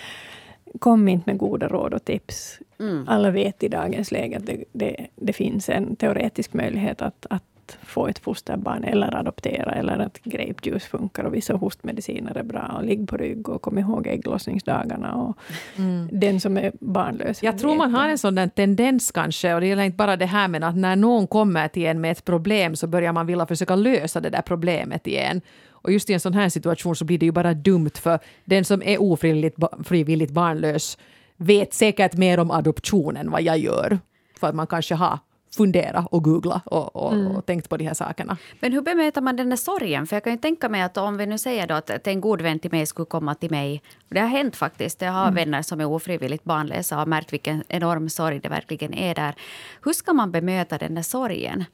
[0.80, 2.60] kom inte med goda råd och tips.
[2.80, 3.06] Mm.
[3.08, 7.43] Alla vet i dagens läge att det, det, det, finns en teoretisk möjlighet att, att
[7.84, 12.74] få ett fosterbarn eller adoptera, eller att grape juice funkar och vissa hostmediciner är bra.
[12.78, 15.16] Och ligg på rygg och kom ihåg ägglossningsdagarna.
[15.16, 15.38] Och
[15.78, 16.10] mm.
[16.12, 17.44] Den som är barnlös.
[17.44, 20.48] Jag tror man har en sån tendens kanske, och det gäller inte bara det här,
[20.48, 23.76] men att när någon kommer till en med ett problem så börjar man vilja försöka
[23.76, 25.42] lösa det där problemet igen.
[25.70, 28.66] Och just i en sån här situation så blir det ju bara dumt för den
[28.66, 30.98] som är ofrivilligt frivilligt barnlös
[31.38, 34.00] vet säkert mer om adoption än vad jag gör.
[34.40, 35.20] För att man kanske har
[35.56, 37.36] fundera och googla och, och, mm.
[37.36, 38.38] och, tänkt på de här sakerna.
[38.60, 40.08] Men hur bemöter man den där sorgen?
[40.08, 42.42] För jag kan ju tänka mig att om vi nu säger då att en god
[42.42, 43.82] vän till mig skulle komma till mig.
[44.10, 45.02] Det har hänt faktiskt.
[45.02, 45.36] Jag har mm.
[45.36, 49.36] vänner som är ofrivilligt barnlösa och har märkt vilken enorm sorg det verkligen är där.
[49.84, 51.66] Hur ska man bemöta den där sorgen?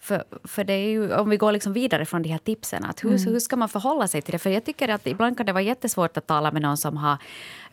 [0.00, 3.04] För, för det är ju, om vi går liksom vidare från de här tipsen, att
[3.04, 3.32] hur, mm.
[3.32, 4.38] hur ska man förhålla sig till det?
[4.38, 7.18] För jag tycker att ibland kan det vara jättesvårt att tala med någon som har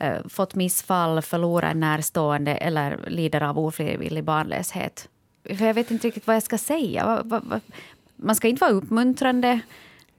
[0.04, 5.10] uh, fått missfall, förlorat en närstående eller lider av ofrivillig barnlöshet.
[5.58, 7.24] För jag vet inte riktigt vad jag ska säga.
[8.16, 9.60] Man ska inte vara uppmuntrande.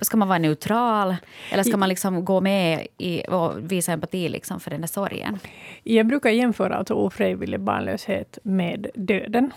[0.01, 1.17] Ska man vara neutral?
[1.53, 5.39] Eller ska man liksom gå med i, och visa empati liksom för den där sorgen?
[5.83, 9.53] Jag brukar jämföra alltså ofrivillig barnlöshet med döden.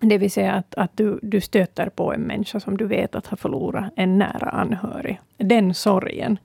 [0.00, 3.26] Det vill säga att, att du, du stöter på en människa som du vet att
[3.26, 5.20] har förlorat en nära anhörig.
[5.36, 6.38] Den sorgen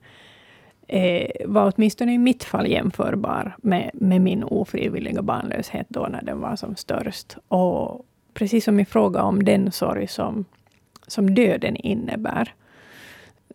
[0.88, 6.40] eh, var åtminstone i mitt fall jämförbar med, med min ofrivilliga barnlöshet då när den
[6.40, 7.36] var som störst.
[7.48, 8.06] Och
[8.36, 10.44] precis som i fråga om den sorg som,
[11.06, 12.54] som döden innebär,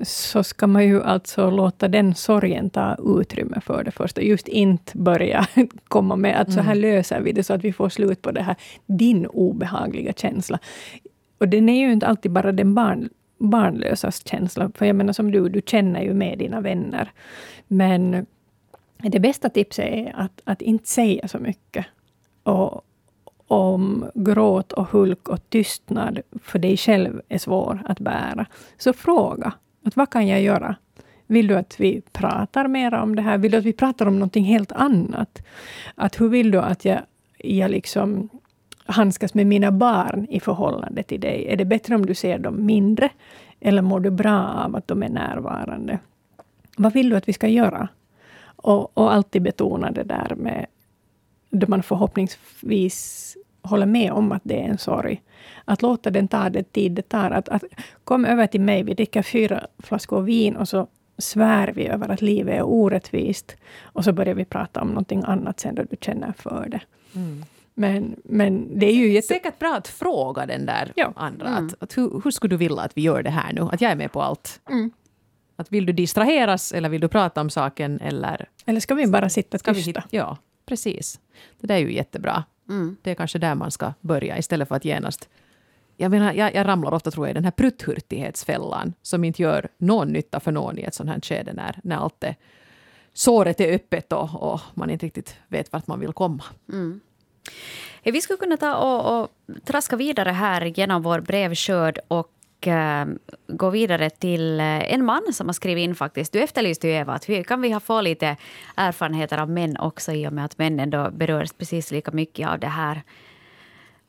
[0.02, 4.22] så ska man ju alltså låta den sorgen ta utrymme för det första.
[4.22, 5.48] Just inte börja
[5.88, 6.82] komma med att så här mm.
[6.82, 10.60] löser vi det, så att vi får slut på det här, din obehagliga känsla.
[11.38, 14.72] Och den är ju inte alltid bara den barn, barnlösas känsla.
[14.76, 17.12] För jag menar som du, du känner ju med dina vänner.
[17.67, 18.26] Men
[18.98, 21.86] det bästa tipset är att, att inte säga så mycket.
[22.44, 22.82] Och,
[23.52, 28.46] om gråt och hulk och tystnad för dig själv är svår att bära,
[28.78, 29.54] så fråga.
[29.86, 30.76] Att vad kan jag göra?
[31.28, 33.38] Vill du att vi pratar mer om det här?
[33.38, 35.44] Vill du att vi pratar om någonting helt annat?
[35.96, 37.00] Att hur vill du att jag,
[37.38, 38.30] jag liksom
[38.86, 41.46] handskas med mina barn i förhållande till dig?
[41.50, 43.10] Är det bättre om du ser dem mindre?
[43.60, 46.00] Eller mår du bra av att de är närvarande?
[46.78, 47.88] Vad vill du att vi ska göra?
[48.56, 50.66] Och, och alltid betona det där med
[51.52, 55.21] då man förhoppningsvis håller med om att det är en sorg.
[55.65, 57.32] Att låta den ta den tid det tar.
[57.32, 57.63] Att, att
[58.04, 62.21] kom över till mig, vi dricker fyra flaskor vin och så svär vi över att
[62.21, 63.56] livet är orättvist.
[63.82, 66.82] Och så börjar vi prata om någonting annat sen då du känner för det.
[67.15, 67.45] Mm.
[67.74, 69.28] Men, men det är ju jätte...
[69.28, 71.13] Säkert bra att fråga den där ja.
[71.15, 71.47] andra.
[71.47, 71.67] Mm.
[71.67, 73.62] Att, att hur, hur, skulle du vilja att vi gör det här nu?
[73.62, 74.62] Att jag är med på allt.
[74.69, 74.91] Mm.
[75.56, 78.00] Att vill du distraheras eller vill du prata om saken?
[78.00, 80.04] Eller, eller ska vi bara sitta tysta?
[80.10, 81.19] ja, precis.
[81.60, 82.43] Det där är ju jättebra.
[82.69, 82.97] Mm.
[83.02, 85.30] Det är kanske där man ska börja istället för att genast
[85.97, 89.67] jag, menar, jag, jag ramlar ofta tror jag, i den här prutthurtighetsfällan som inte gör
[89.78, 92.36] någon nytta för någon i ett sånt här skede när, när allt är,
[93.13, 96.43] såret är öppet och, och man inte riktigt vet vart man vill komma.
[96.69, 97.00] Mm.
[98.04, 99.32] Vi skulle kunna ta och, och
[99.65, 102.32] traska vidare här genom vår brevskörd och
[102.67, 103.06] Eh,
[103.47, 106.34] gå vidare till eh, en man som har skrivit in faktiskt.
[106.34, 108.38] Du efterlyste ju Eva, att vi, kan vi få lite
[108.76, 112.60] erfarenheter av män också i och med att männen då berörs precis lika mycket av
[112.60, 113.02] det här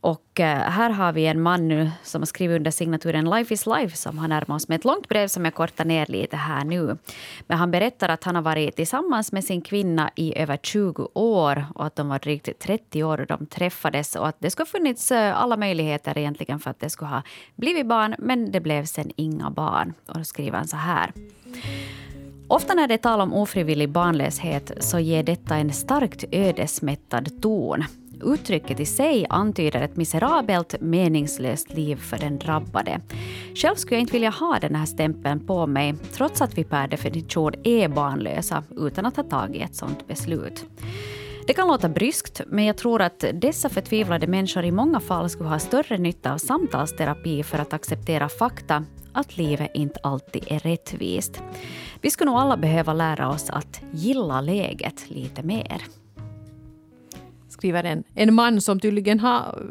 [0.02, 3.66] och eh, här har vi en man nu som har skrivit under signaturen Life is
[3.66, 6.64] life som har närmat oss med ett långt brev som jag kortar ner lite här
[6.64, 6.96] nu.
[7.46, 11.66] Men han berättar att han har varit tillsammans med sin kvinna i över 20 år
[11.74, 14.78] och att de var drygt 30 år då de träffades och att det skulle ha
[14.78, 17.22] funnits eh, alla möjligheter egentligen för att det skulle ha
[17.56, 19.94] blivit barn men det blev sen inga barn.
[20.06, 21.12] Och då skriver han så här.
[22.48, 27.84] Ofta när det är tal om ofrivillig barnlöshet så ger detta en starkt ödesmättad ton.
[28.22, 33.00] Uttrycket i sig antyder ett miserabelt, meningslöst liv för den drabbade.
[33.54, 36.88] Själv skulle jag inte vilja ha den här stämpeln på mig, trots att vi per
[36.88, 40.64] definition är barnlösa, utan att ha tagit ett sådant beslut.
[41.46, 45.48] Det kan låta bryskt, men jag tror att dessa förtvivlade människor i många fall skulle
[45.48, 51.42] ha större nytta av samtalsterapi för att acceptera fakta att livet inte alltid är rättvist.
[52.00, 55.82] Vi skulle nog alla behöva lära oss att gilla läget lite mer
[57.62, 59.62] skriver en, en man som tydligen har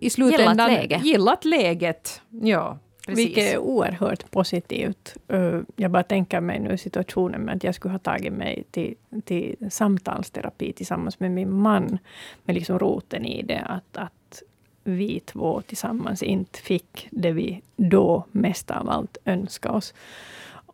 [0.00, 1.00] i slutändan Gillat läge.
[1.04, 2.20] gillat läget.
[2.30, 3.26] Ja, precis.
[3.26, 5.16] Vilket är oerhört positivt.
[5.32, 8.94] Uh, Jag bara tänker mig nu situationen med att jag skulle ha tagit mig till,
[9.24, 11.98] till samtalsterapi tillsammans med min man.
[12.44, 14.42] Med liksom roten i det att, att
[14.84, 19.94] vi två tillsammans inte fick det vi då mest av allt önskade oss.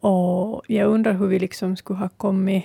[0.02, 2.64] Och jag undrar hur vi liksom skulle ha kommit,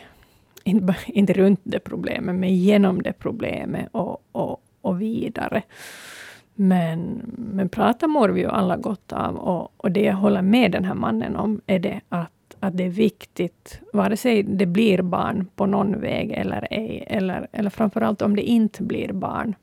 [0.65, 5.63] inte, inte runt det problemet, men genom det problemet och, och, och vidare.
[6.55, 9.35] Men, men prata mår vi ju alla gott av.
[9.35, 12.83] Och, och det jag håller med den här mannen om är det att, att det
[12.83, 18.21] är viktigt, vare sig det blir barn på någon väg eller ej, eller, eller framförallt
[18.21, 19.55] om det inte blir barn,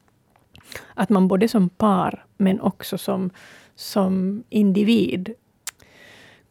[0.94, 3.30] att man både som par, men också som,
[3.74, 5.34] som individ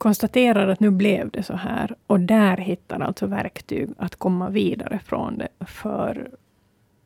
[0.01, 1.95] konstaterar att nu blev det så här.
[2.07, 5.47] Och där hittar alltså verktyg att komma vidare från det.
[5.65, 6.29] För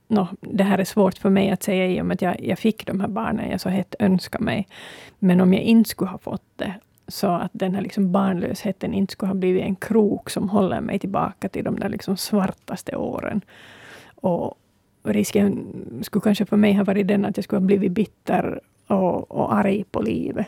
[0.08, 2.60] no, det här är svårt för mig att säga i och med att jag, jag
[2.60, 4.68] fick de här barnen jag så hett önskar mig.
[5.20, 6.74] Men om jag inte skulle ha fått det,
[7.08, 11.00] så att den här liksom barnlösheten inte skulle ha blivit en krok som håller mig
[11.00, 13.42] tillbaka till de där liksom svartaste åren.
[14.16, 14.58] Och
[15.04, 15.66] risken
[16.02, 19.54] skulle kanske för mig ha varit den att jag skulle ha blivit bitter och, och
[19.54, 20.48] arg på livet.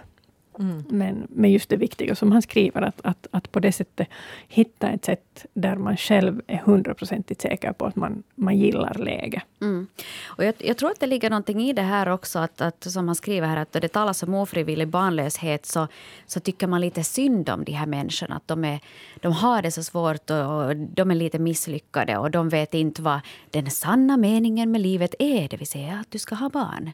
[0.60, 0.84] Mm.
[0.90, 4.08] Men, men just det viktiga som han skriver, att, att, att på det sättet
[4.48, 9.44] hitta ett sätt där man själv är hundraprocentigt säker på att man, man gillar läget.
[9.62, 9.88] Mm.
[10.26, 13.08] Och jag, jag tror att det ligger någonting i det här också, att, att, som
[13.08, 15.88] han skriver här, att då det talas om ofrivillig barnlöshet så,
[16.26, 18.36] så tycker man lite synd om de här människorna.
[18.36, 18.80] Att de, är,
[19.22, 23.02] de har det så svårt och, och de är lite misslyckade och de vet inte
[23.02, 23.20] vad
[23.52, 26.92] den sanna meningen med livet är, det vill säga att du ska ha barn.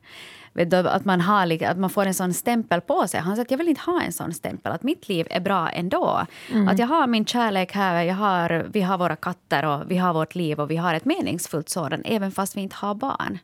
[0.54, 3.20] Du, Att man, har, att man får en sån stämpel på sig.
[3.20, 4.72] Han säger att jag vill inte ha en sån stämpel.
[4.72, 6.26] Att mitt liv är bra ändå.
[6.70, 10.14] Att jag har min kärlek här, jag har, vi har våra katter och vi har
[10.14, 13.40] vårt liv och vi har ett meningsfullt sådant även fast vi inte har barn.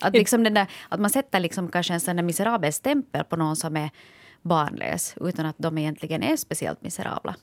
[0.00, 3.36] Att, liksom den där, att man sätter liksom kanske en sån där miserabel stämpel på
[3.36, 3.90] någon som är
[4.42, 7.34] barnlös utan att de egentligen är speciellt miserabla.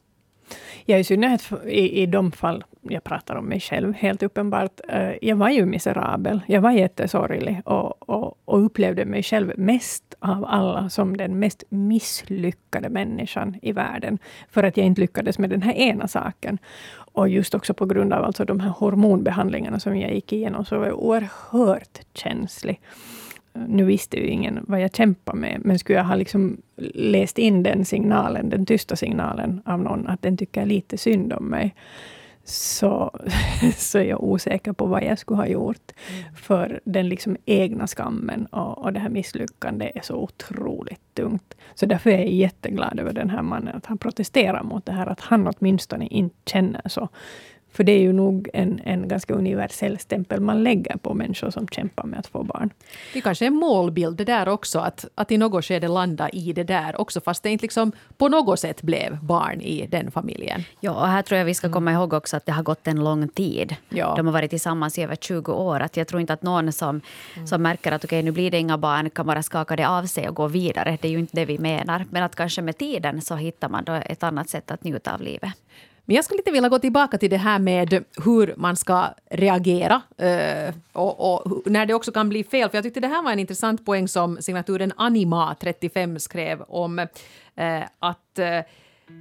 [0.86, 4.80] Ja, i synnerhet i, i de fall jag pratar om mig själv, helt uppenbart.
[4.90, 6.42] Eh, jag var ju miserabel.
[6.48, 11.64] Jag var jättesorglig och, och, och upplevde mig själv mest av alla som den mest
[11.70, 14.18] misslyckade människan i världen.
[14.50, 16.58] För att jag inte lyckades med den här ena saken.
[16.92, 20.80] Och just också på grund av alltså de här hormonbehandlingarna som jag gick igenom, så
[20.80, 22.82] var jag oerhört känslig.
[23.54, 26.62] Nu visste ju ingen vad jag kämpade med, men skulle jag ha liksom
[26.94, 31.46] läst in den signalen, den tysta signalen av någon, att den tycker lite synd om
[31.46, 31.76] mig,
[32.50, 33.20] så,
[33.78, 35.92] så är jag osäker på vad jag skulle ha gjort.
[36.36, 41.56] För den liksom egna skammen och, och det här misslyckandet är så otroligt tungt.
[41.76, 45.08] Så därför är jag jätteglad över den här mannen, att han protesterar mot det här,
[45.08, 47.10] att han åtminstone inte känner så.
[47.72, 51.68] För det är ju nog en, en ganska universell stämpel man lägger på människor som
[51.68, 52.70] kämpar med att få barn.
[53.14, 56.54] Det kanske är en målbild det där också, att, att i något skede landa i
[56.54, 60.64] det där också, fast det inte liksom på något sätt blev barn i den familjen.
[60.80, 63.04] Ja, och här tror jag vi ska komma ihåg också att det har gått en
[63.04, 63.76] lång tid.
[63.90, 64.14] Ja.
[64.18, 65.80] De har varit tillsammans i över 20 år.
[65.80, 67.02] Att jag tror inte att någon som,
[67.46, 70.30] som märker att okej, nu blir det inga barn kan bara skaka det av sig
[70.30, 70.98] och gå vidare.
[71.02, 72.06] Det är ju inte det vi menar.
[72.10, 75.22] Men att kanske med tiden så hittar man då ett annat sätt att njuta av
[75.22, 75.54] livet.
[76.10, 80.02] Men jag skulle lite vilja gå tillbaka till det här med hur man ska reagera
[80.18, 82.70] eh, och, och när det också kan bli fel.
[82.70, 87.84] För jag tyckte det här var en intressant poäng som signaturen Anima35 skrev om eh,
[88.00, 88.60] att eh,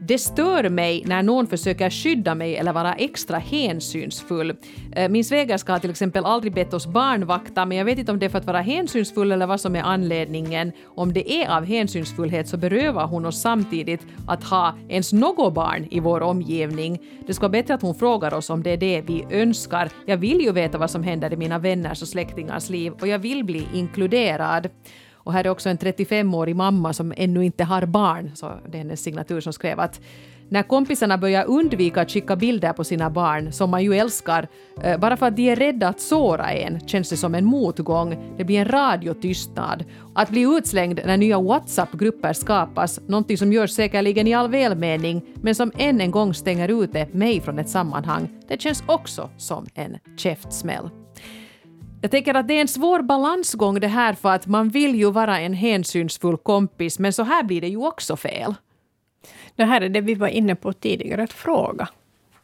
[0.00, 4.56] det stör mig när någon försöker skydda mig eller vara extra hänsynsfull.
[4.92, 8.18] Eh, min svägerska har till exempel aldrig bett oss barnvakta, men jag vet inte om
[8.18, 10.72] det är för att vara hänsynsfull eller vad som är anledningen.
[10.84, 15.86] Om det är av hänsynsfullhet så berövar hon oss samtidigt att ha ens något barn
[15.90, 16.98] i vår omgivning.
[17.26, 19.90] Det ska vara bättre att hon frågar oss om det är det vi önskar.
[20.06, 23.18] Jag vill ju veta vad som händer i mina vänners och släktingars liv och jag
[23.18, 24.68] vill bli inkluderad.
[25.28, 28.78] Och här är också en 35-årig mamma som ännu inte har barn, så det är
[28.78, 30.00] hennes signatur som skrev att
[30.48, 34.48] när kompisarna börjar undvika att skicka bilder på sina barn, som man ju älskar,
[34.82, 38.34] eh, bara för att de är rädda att såra en, känns det som en motgång.
[38.36, 39.84] Det blir en radiotystnad.
[40.14, 45.54] Att bli utslängd när nya WhatsApp-grupper skapas, någonting som görs säkerligen i all välmening, men
[45.54, 49.98] som än en gång stänger ute mig från ett sammanhang, det känns också som en
[50.16, 50.90] käftsmäll.
[52.00, 55.10] Jag tänker att det är en svår balansgång det här för att man vill ju
[55.10, 58.54] vara en hänsynsfull kompis men så här blir det ju också fel.
[59.56, 61.88] Det här är det vi var inne på tidigare, att fråga.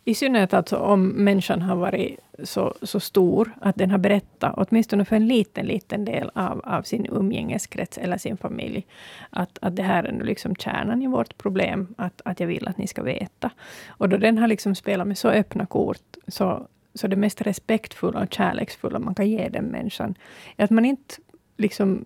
[0.04, 5.04] I synnerhet alltså om människan har varit så, så stor att den har berättat, åtminstone
[5.04, 8.86] för en liten, liten del av, av sin umgängeskrets eller sin familj,
[9.30, 12.68] att, att det här är nu liksom kärnan i vårt problem, att, att jag vill
[12.68, 13.50] att ni ska veta.
[13.88, 18.20] Och då den har liksom spelat med så öppna kort, så, så det mest respektfulla
[18.20, 20.14] och kärleksfulla man kan ge den människan,
[20.56, 21.14] är att man inte
[21.56, 22.04] liksom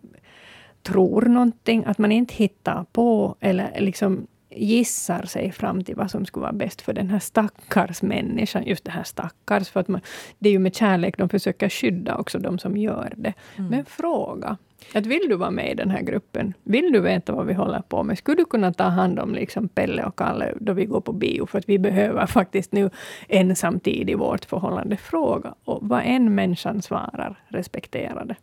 [0.82, 4.26] tror någonting, att man inte hittar på eller liksom
[4.58, 8.62] gissar sig fram till vad som skulle vara bäst för den här stackars människan.
[8.66, 10.00] Just det här stackars, för att man,
[10.38, 13.32] det är ju med kärlek de försöker skydda också de som gör det.
[13.56, 13.70] Mm.
[13.70, 14.56] Men fråga.
[14.94, 16.54] Att vill du vara med i den här gruppen?
[16.62, 18.18] Vill du veta vad vi håller på med?
[18.18, 21.46] Skulle du kunna ta hand om liksom Pelle och Kalle då vi går på bio?
[21.46, 22.90] För att vi behöver faktiskt nu
[23.28, 24.96] ensam tid i vårt förhållande.
[24.96, 25.54] Fråga.
[25.64, 28.36] Och vad en människan svarar, respektera det.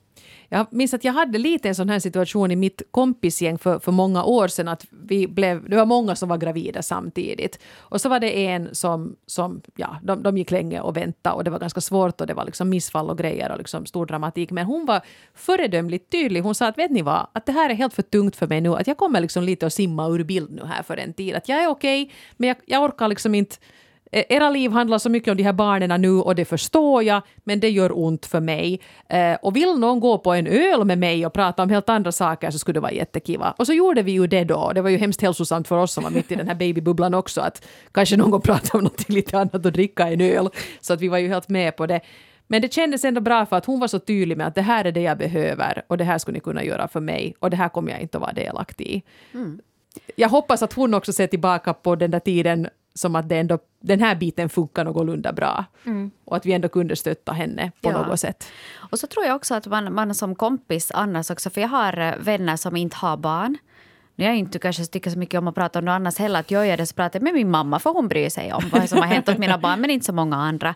[0.50, 3.92] Jag minns att jag hade lite en sån här situation i mitt kompisgäng för, för
[3.92, 4.68] många år sedan.
[4.68, 7.60] Att vi blev, det var många som var gravida samtidigt.
[7.78, 11.44] Och så var det en som, som ja, de, de gick länge och väntade och
[11.44, 14.52] det var ganska svårt och det var liksom missfall och grejer och liksom stor dramatik.
[14.52, 15.02] Men hon var
[15.34, 16.42] föredömligt tydlig.
[16.42, 18.62] Hon sa att vet ni vad, att det här är helt för tungt för mig
[18.62, 18.76] nu.
[18.76, 21.36] Att jag kommer liksom lite att simma ur bild nu här för en tid.
[21.36, 23.56] Att jag är okej, okay, men jag, jag orkar liksom inte
[24.30, 27.60] era liv handlar så mycket om de här barnen nu och det förstår jag, men
[27.60, 28.82] det gör ont för mig.
[29.10, 32.12] Eh, och vill någon gå på en öl med mig och prata om helt andra
[32.12, 33.56] saker så skulle det vara jättekiva.
[33.58, 34.72] Och så gjorde vi ju det då.
[34.76, 37.42] Det var ju hemskt hälsosamt för oss som var mitt i den här babybubblan också,
[37.42, 40.50] att kanske någon gång prata om något lite annat och dricka en öl.
[40.82, 42.02] Så att vi var ju helt med på det.
[42.48, 44.86] Men det kändes ändå bra för att hon var så tydlig med att det här
[44.86, 47.58] är det jag behöver och det här skulle ni kunna göra för mig och det
[47.58, 49.04] här kommer jag inte att vara delaktig i.
[49.34, 49.60] Mm.
[50.16, 53.60] Jag hoppas att hon också ser tillbaka på den där tiden som att det ändå,
[53.82, 55.66] den här biten funkar någorlunda bra.
[55.86, 56.12] Mm.
[56.26, 58.08] Och att vi ändå kunde stötta henne på ja.
[58.08, 58.48] något sätt.
[58.92, 62.00] Och så tror jag också att man, man som kompis annars också, för jag har
[62.00, 63.58] eh, vänner som inte har barn.
[64.16, 66.40] Jag inte kanske tycker så mycket om att prata om något annat heller.
[66.40, 68.64] Att jag gör det så pratar jag med min mamma för hon bryr sig om
[68.72, 70.76] vad som har hänt åt mina barn men inte så många andra.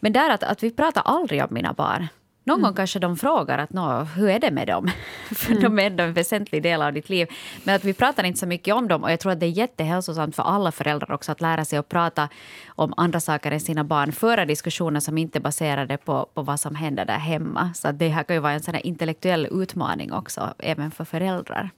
[0.00, 2.08] Men där att, att vi pratar aldrig om mina barn.
[2.46, 2.68] Någon mm.
[2.68, 3.70] gång kanske de frågar att
[4.16, 4.90] hur är det med dem?
[5.34, 5.62] för mm.
[5.62, 7.28] de är ändå en väsentlig del av ditt liv.
[7.64, 9.50] Men att vi pratar inte så mycket om dem och jag tror att det är
[9.50, 12.28] jättehälsosamt för alla föräldrar också att lära sig att prata
[12.68, 14.12] om andra saker än sina barn.
[14.12, 17.70] Föra diskussioner som inte är baserade på, på vad som händer där hemma.
[17.74, 21.70] Så det här kan ju vara en sån intellektuell utmaning också, även för föräldrar.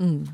[0.00, 0.28] Mm.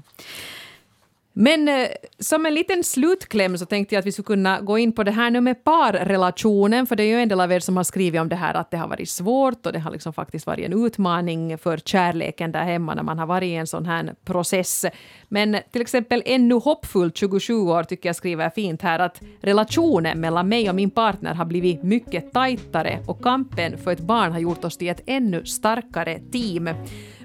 [1.40, 4.92] Men eh, som en liten slutkläm så tänkte jag att vi skulle kunna gå in
[4.92, 7.76] på det här nu med parrelationen, för det är ju en del av er som
[7.76, 10.46] har skrivit om det här att det har varit svårt och det har liksom faktiskt
[10.46, 14.14] varit en utmaning för kärleken där hemma när man har varit i en sån här
[14.24, 14.84] process.
[15.28, 20.48] Men till exempel ännu hoppfullt 27 år tycker jag skriver fint här att relationen mellan
[20.48, 24.64] mig och min partner har blivit mycket tajtare och kampen för ett barn har gjort
[24.64, 26.68] oss till ett ännu starkare team.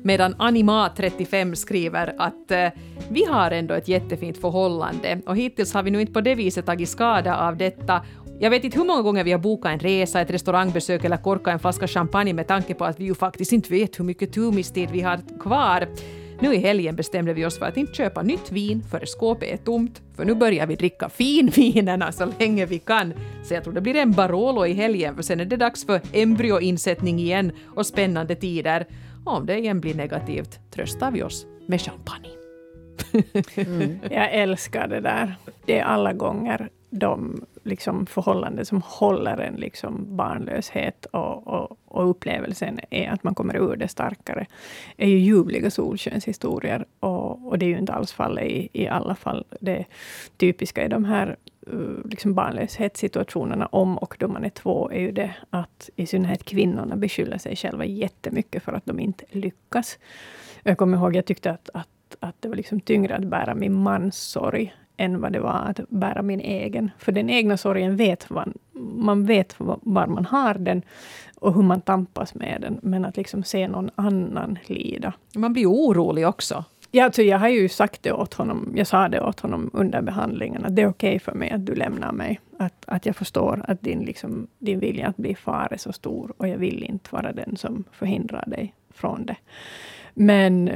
[0.04, 2.68] Medan Anima35 skriver att eh,
[3.10, 6.66] vi har ändå ett jättefint förhållande och hittills har vi nu inte på det viset
[6.66, 8.02] tagit skada av detta
[8.40, 11.54] jag vet inte hur många gånger vi har bokat en resa, ett restaurangbesök eller korkat
[11.54, 14.90] en flaska champagne med tanke på att vi ju faktiskt inte vet hur mycket tumistid
[14.92, 15.88] vi har kvar.
[16.40, 19.58] Nu i helgen bestämde vi oss för att inte köpa nytt vin före skåpet är
[19.58, 23.14] tomt, för nu börjar vi dricka finvinerna så länge vi kan.
[23.44, 26.02] Så jag tror det blir en Barolo i helgen, för sen är det dags för
[26.14, 28.86] embryoinsättning igen och spännande tider.
[29.26, 32.30] Om det igen blir negativt tröstar vi oss med champagne.
[33.56, 34.00] mm.
[34.12, 35.36] Jag älskar det där.
[35.66, 42.10] Det är alla gånger de liksom förhållanden som håller en liksom barnlöshet och, och, och,
[42.10, 44.46] upplevelsen är att man kommer ur det starkare,
[44.98, 46.86] är ju ljuvliga solskenshistorier.
[47.00, 49.46] Och, och det är ju inte alls fallet i, i alla fall.
[49.60, 49.86] Det
[50.38, 51.36] typiska i de här
[51.68, 56.44] Eh, liksom barnlöshetssituationerna, om och då man är två, är ju det att i synnerhet
[56.44, 60.00] kvinnorna beskyller sig själva jättemycket för att de inte lyckas.
[60.64, 61.88] Jag kommer ihåg, jag tyckte att, att
[62.20, 65.90] att det var liksom tyngre att bära min mans sorg än vad det var att
[65.90, 66.92] bära min egen.
[66.98, 68.54] För den egna sorgen vet man,
[68.96, 70.82] man vet var man har den
[71.36, 72.80] och hur man tampas med den.
[72.82, 75.14] Men att liksom se någon annan lida.
[75.36, 76.66] Man blir orolig också.
[76.96, 78.74] Ja, alltså jag har ju sagt det åt honom.
[78.76, 81.66] Jag sa det åt honom under behandlingen, att det är okej okay för mig att
[81.66, 82.40] du lämnar mig.
[82.58, 86.34] Att, att jag förstår att din, liksom, din vilja att bli far är så stor
[86.38, 89.36] och jag vill inte vara den som förhindrar dig från det.
[90.14, 90.72] Men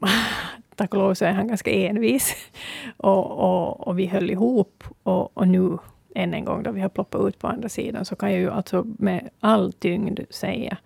[0.74, 2.36] tack och lov så är han ganska envis.
[2.96, 4.84] Och, och, och vi höll ihop.
[5.02, 5.78] Och, och, nu,
[6.14, 8.50] än en gång, då vi har ploppat ut på andra sidan, så kan jag ju
[8.50, 10.78] alltså med all tyngd säga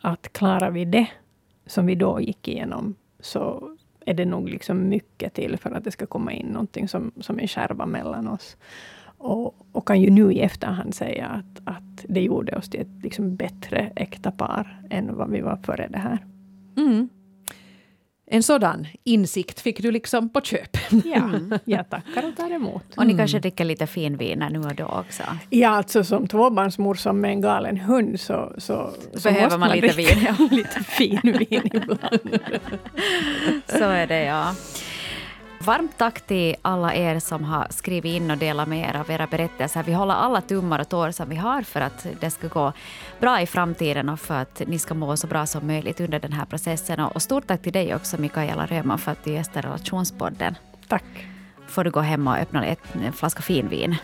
[0.00, 1.06] att klarar vi det
[1.66, 3.76] som vi då gick igenom, så
[4.06, 7.40] är det nog liksom mycket till för att det ska komma in någonting som, som
[7.40, 8.56] är skärva mellan oss.
[9.18, 13.02] Och, och, kan ju nu i efterhand säga att, att det gjorde oss till ett
[13.02, 16.26] liksom bättre äkta par än vad vi var före det här.
[16.76, 17.08] Mm
[18.26, 20.76] en sådan insikt fick du liksom på köp.
[21.04, 21.30] Ja,
[21.64, 22.82] jag tackar och tar emot.
[22.96, 25.22] Och ni kanske dricker lite finviner nu och då också?
[25.50, 29.96] Ja, alltså som tvåbarnsmorsa med en galen hund så, så, så behöver man, man lite
[29.96, 30.26] vin.
[30.26, 30.48] Ja.
[30.50, 32.40] lite finvin ibland.
[33.66, 34.54] så är det, ja.
[35.64, 39.26] Varmt tack till alla er som har skrivit in och delat med er av era
[39.26, 39.82] berättelser.
[39.82, 42.72] Vi håller alla tummar och tår som vi har för att det ska gå
[43.20, 46.32] bra i framtiden och för att ni ska må så bra som möjligt under den
[46.32, 47.00] här processen.
[47.00, 50.54] Och stort tack till dig också, Mikaela Röman, för att du gästar Relationspodden.
[50.88, 51.04] Tack.
[51.66, 53.96] Får du gå hem och öppna ett, en flaska finvin.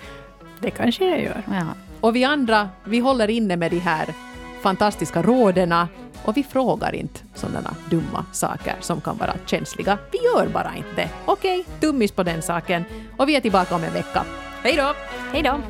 [0.60, 1.42] Det kanske jag gör.
[1.50, 1.66] Ja.
[2.00, 4.14] Och vi andra, vi håller inne med de här
[4.62, 5.88] fantastiska rådena
[6.24, 9.98] och vi frågar inte sådana dumma saker som kan vara känsliga.
[10.12, 11.08] Vi gör bara inte det.
[11.24, 12.84] Okej, tummis på den saken.
[13.16, 14.24] Och vi är tillbaka om en vecka.
[14.62, 14.94] Hej då!
[15.32, 15.60] Hej då!